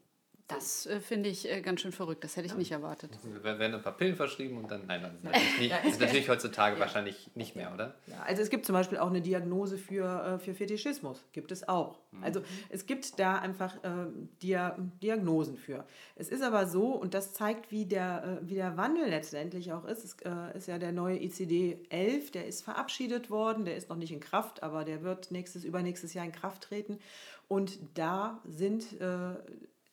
Das 0.48 0.86
äh, 0.86 1.02
finde 1.02 1.28
ich 1.28 1.50
äh, 1.52 1.62
ganz 1.62 1.82
schön 1.82 1.92
verrückt. 1.92 2.24
Das 2.24 2.38
hätte 2.38 2.46
ich 2.48 2.56
nicht 2.56 2.72
erwartet. 2.72 3.12
Wir 3.22 3.44
werden 3.44 3.76
ein 3.76 3.82
paar 3.82 3.98
Pillen 3.98 4.16
verschrieben 4.16 4.58
und 4.58 4.72
dann. 4.72 4.88
Nein, 4.88 5.02
das 5.02 5.14
ist 5.14 5.24
natürlich, 5.26 5.60
nicht, 5.60 5.86
ist 5.86 6.00
natürlich 6.00 6.30
heutzutage 6.30 6.80
wahrscheinlich 6.80 7.30
nicht 7.36 7.58
mehr, 7.58 7.74
oder? 7.74 7.96
Ja, 8.08 8.24
also 8.26 8.42
es 8.42 8.50
gibt 8.50 8.66
zum 8.66 8.72
Beispiel 8.72 8.98
auch 8.98 9.10
eine 9.10 9.20
Diagnose 9.20 9.78
für, 9.78 10.06
äh, 10.06 10.40
für 10.40 10.54
Fetischismus. 10.54 11.26
Gibt 11.34 11.52
es 11.52 11.68
auch. 11.68 12.00
Also 12.22 12.42
es 12.70 12.86
gibt 12.86 13.20
da 13.20 13.38
einfach 13.38 13.76
äh, 13.84 14.08
Dia 14.42 14.76
Diagnosen 15.04 15.58
für. 15.58 15.86
Es 16.16 16.30
ist 16.30 16.42
aber 16.42 16.66
so, 16.66 16.94
und 16.94 17.14
das 17.14 17.34
zeigt, 17.34 17.70
wie 17.70 17.86
der, 17.86 18.40
äh, 18.42 18.50
wie 18.50 18.56
der 18.56 18.78
Wandel 18.78 19.10
letztendlich 19.10 19.74
auch 19.74 19.86
ist. 19.86 20.04
Es 20.04 20.16
ist 20.56 20.68
ja 20.68 20.80
der 20.80 20.94
neue 20.94 21.18
ICD-11, 21.18 22.32
der 22.32 22.48
ist 22.48 22.64
verabschiedet 22.64 23.30
worden, 23.30 23.66
der 23.66 23.76
ist 23.76 23.90
noch 23.90 23.98
nicht 23.98 24.12
in 24.12 24.20
Kraft, 24.20 24.64
aber 24.64 24.86
der 24.86 25.04
wird 25.04 25.30
nächstes, 25.30 25.64
übernächstes 25.64 26.14
Jahr 26.14 26.26
in 26.26 26.32
Kraft 26.32 26.64
treten. 26.64 27.00
Und 27.48 27.78
da 27.94 28.42
sind 28.46 28.86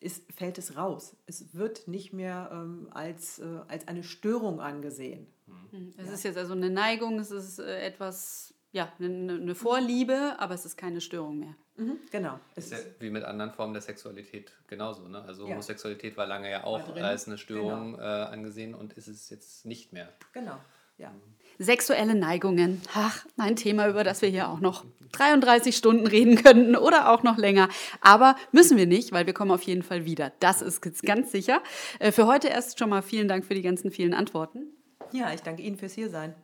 ist, 0.00 0.30
fällt 0.32 0.58
es 0.58 0.76
raus. 0.76 1.16
Es 1.26 1.54
wird 1.54 1.88
nicht 1.88 2.12
mehr 2.12 2.50
ähm, 2.52 2.88
als, 2.90 3.38
äh, 3.38 3.60
als 3.68 3.88
eine 3.88 4.02
Störung 4.02 4.60
angesehen. 4.60 5.26
Hm, 5.70 5.94
es 5.96 6.06
ja. 6.06 6.12
ist 6.12 6.22
jetzt 6.24 6.38
also 6.38 6.52
eine 6.52 6.70
Neigung, 6.70 7.18
es 7.18 7.30
ist 7.30 7.58
äh, 7.58 7.80
etwas, 7.80 8.54
ja, 8.72 8.92
eine, 8.98 9.34
eine, 9.34 9.54
Vorliebe, 9.54 10.36
aber 10.38 10.54
es 10.54 10.64
ist 10.64 10.76
keine 10.76 11.00
Störung 11.00 11.38
mehr. 11.38 11.54
Mhm, 11.76 11.98
genau. 12.10 12.38
Es 12.54 12.66
ist 12.66 12.72
ja 12.72 12.78
wie 13.00 13.10
mit 13.10 13.24
anderen 13.24 13.50
Formen 13.50 13.72
der 13.72 13.82
Sexualität 13.82 14.52
genauso. 14.68 15.08
Ne? 15.08 15.22
Also 15.22 15.44
ja. 15.44 15.52
Homosexualität 15.52 16.16
war 16.16 16.26
lange 16.26 16.50
ja 16.50 16.64
auch 16.64 16.94
als 16.96 17.26
eine 17.26 17.38
Störung 17.38 17.94
genau. 17.94 18.02
äh, 18.02 18.24
angesehen 18.26 18.74
und 18.74 18.92
ist 18.92 19.08
es 19.08 19.28
jetzt 19.30 19.66
nicht 19.66 19.92
mehr. 19.92 20.12
Genau, 20.32 20.58
ja. 20.98 21.10
Mhm. 21.10 21.20
Sexuelle 21.58 22.14
Neigungen. 22.14 22.80
Ach, 22.94 23.24
ein 23.36 23.56
Thema, 23.56 23.88
über 23.88 24.04
das 24.04 24.22
wir 24.22 24.28
hier 24.28 24.48
auch 24.48 24.60
noch 24.60 24.84
33 25.12 25.76
Stunden 25.76 26.06
reden 26.06 26.36
könnten 26.42 26.76
oder 26.76 27.10
auch 27.10 27.22
noch 27.22 27.38
länger. 27.38 27.68
Aber 28.00 28.36
müssen 28.52 28.76
wir 28.76 28.86
nicht, 28.86 29.12
weil 29.12 29.26
wir 29.26 29.32
kommen 29.32 29.50
auf 29.50 29.62
jeden 29.62 29.82
Fall 29.82 30.04
wieder. 30.04 30.32
Das 30.40 30.62
ist 30.62 30.80
ganz 31.02 31.32
sicher. 31.32 31.62
Äh, 31.98 32.12
für 32.12 32.26
heute 32.26 32.48
erst 32.48 32.78
schon 32.78 32.90
mal 32.90 33.02
vielen 33.02 33.28
Dank 33.28 33.44
für 33.44 33.54
die 33.54 33.62
ganzen 33.62 33.90
vielen 33.90 34.14
Antworten. 34.14 34.66
Ja, 35.12 35.32
ich 35.32 35.42
danke 35.42 35.62
Ihnen 35.62 35.76
fürs 35.76 35.92
Hiersein. 35.92 36.34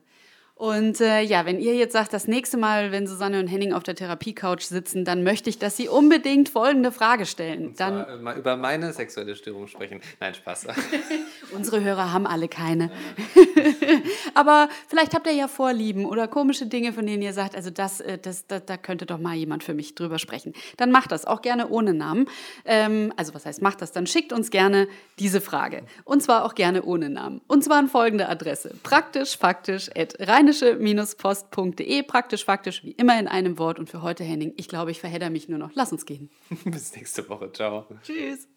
Und 0.61 1.01
äh, 1.01 1.21
ja, 1.21 1.47
wenn 1.47 1.59
ihr 1.59 1.73
jetzt 1.73 1.93
sagt, 1.93 2.13
das 2.13 2.27
nächste 2.27 2.55
Mal, 2.55 2.91
wenn 2.91 3.07
Susanne 3.07 3.39
und 3.39 3.47
Henning 3.47 3.73
auf 3.73 3.81
der 3.81 3.95
Therapiecouch 3.95 4.61
sitzen, 4.61 5.05
dann 5.05 5.23
möchte 5.23 5.49
ich, 5.49 5.57
dass 5.57 5.75
sie 5.75 5.89
unbedingt 5.89 6.49
folgende 6.49 6.91
Frage 6.91 7.25
stellen. 7.25 7.69
Und 7.69 7.79
dann 7.79 8.05
äh, 8.05 8.17
mal 8.17 8.37
über 8.37 8.55
meine 8.57 8.93
sexuelle 8.93 9.35
Störung 9.35 9.65
sprechen. 9.65 10.01
Nein, 10.19 10.35
Spaß. 10.35 10.67
Unsere 11.51 11.83
Hörer 11.83 12.13
haben 12.13 12.27
alle 12.27 12.47
keine. 12.47 12.91
Aber 14.33 14.69
vielleicht 14.87 15.13
habt 15.13 15.27
ihr 15.27 15.33
ja 15.33 15.47
Vorlieben 15.47 16.05
oder 16.05 16.27
komische 16.27 16.65
Dinge, 16.65 16.93
von 16.93 17.05
denen 17.05 17.21
ihr 17.21 17.33
sagt, 17.33 17.55
also 17.55 17.69
das, 17.69 17.99
äh, 17.99 18.17
das, 18.17 18.47
das, 18.47 18.65
da 18.65 18.77
könnte 18.77 19.05
doch 19.05 19.17
mal 19.17 19.35
jemand 19.35 19.63
für 19.63 19.73
mich 19.73 19.95
drüber 19.95 20.19
sprechen. 20.19 20.53
Dann 20.77 20.91
macht 20.91 21.11
das, 21.11 21.25
auch 21.25 21.41
gerne 21.41 21.69
ohne 21.69 21.93
Namen. 21.93 22.27
Ähm, 22.65 23.13
also 23.17 23.33
was 23.33 23.45
heißt 23.45 23.61
macht 23.61 23.81
das? 23.81 23.91
Dann 23.91 24.07
schickt 24.07 24.33
uns 24.33 24.51
gerne 24.51 24.87
diese 25.19 25.41
Frage. 25.41 25.83
Und 26.03 26.21
zwar 26.21 26.45
auch 26.45 26.55
gerne 26.55 26.83
ohne 26.83 27.09
Namen. 27.09 27.41
Und 27.47 27.63
zwar 27.63 27.77
an 27.77 27.87
folgende 27.87 28.29
Adresse. 28.29 28.75
Praktisch, 28.83 29.37
faktisch, 29.37 29.89
at 29.95 30.15
reine 30.19 30.50
rheinische-post.de. 30.51 32.03
Praktisch, 32.03 32.45
faktisch, 32.45 32.83
wie 32.83 32.91
immer 32.91 33.19
in 33.19 33.27
einem 33.27 33.57
Wort. 33.57 33.79
Und 33.79 33.89
für 33.89 34.01
heute, 34.01 34.23
Henning, 34.23 34.53
ich 34.57 34.67
glaube, 34.67 34.91
ich 34.91 34.99
verhedder 34.99 35.29
mich 35.29 35.49
nur 35.49 35.59
noch. 35.59 35.71
Lass 35.73 35.91
uns 35.91 36.05
gehen. 36.05 36.29
Bis 36.65 36.95
nächste 36.95 37.27
Woche. 37.29 37.51
Ciao. 37.51 37.85
Tschüss. 38.03 38.47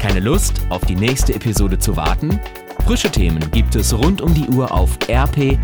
Keine 0.00 0.20
Lust, 0.20 0.60
auf 0.68 0.84
die 0.84 0.94
nächste 0.94 1.34
Episode 1.34 1.78
zu 1.78 1.96
warten? 1.96 2.40
Frische 2.84 3.10
Themen 3.10 3.50
gibt 3.50 3.74
es 3.74 3.92
rund 3.92 4.20
um 4.20 4.32
die 4.34 4.46
Uhr 4.48 4.70
auf 4.72 4.96
rp-online.de. 5.08 5.56